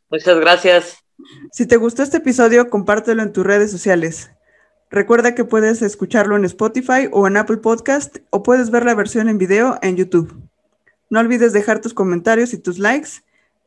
[0.09, 0.97] Muchas gracias.
[1.51, 4.31] Si te gustó este episodio, compártelo en tus redes sociales.
[4.89, 9.27] Recuerda que puedes escucharlo en Spotify o en Apple Podcast o puedes ver la versión
[9.27, 10.33] en video en YouTube.
[11.09, 13.23] No olvides dejar tus comentarios y tus likes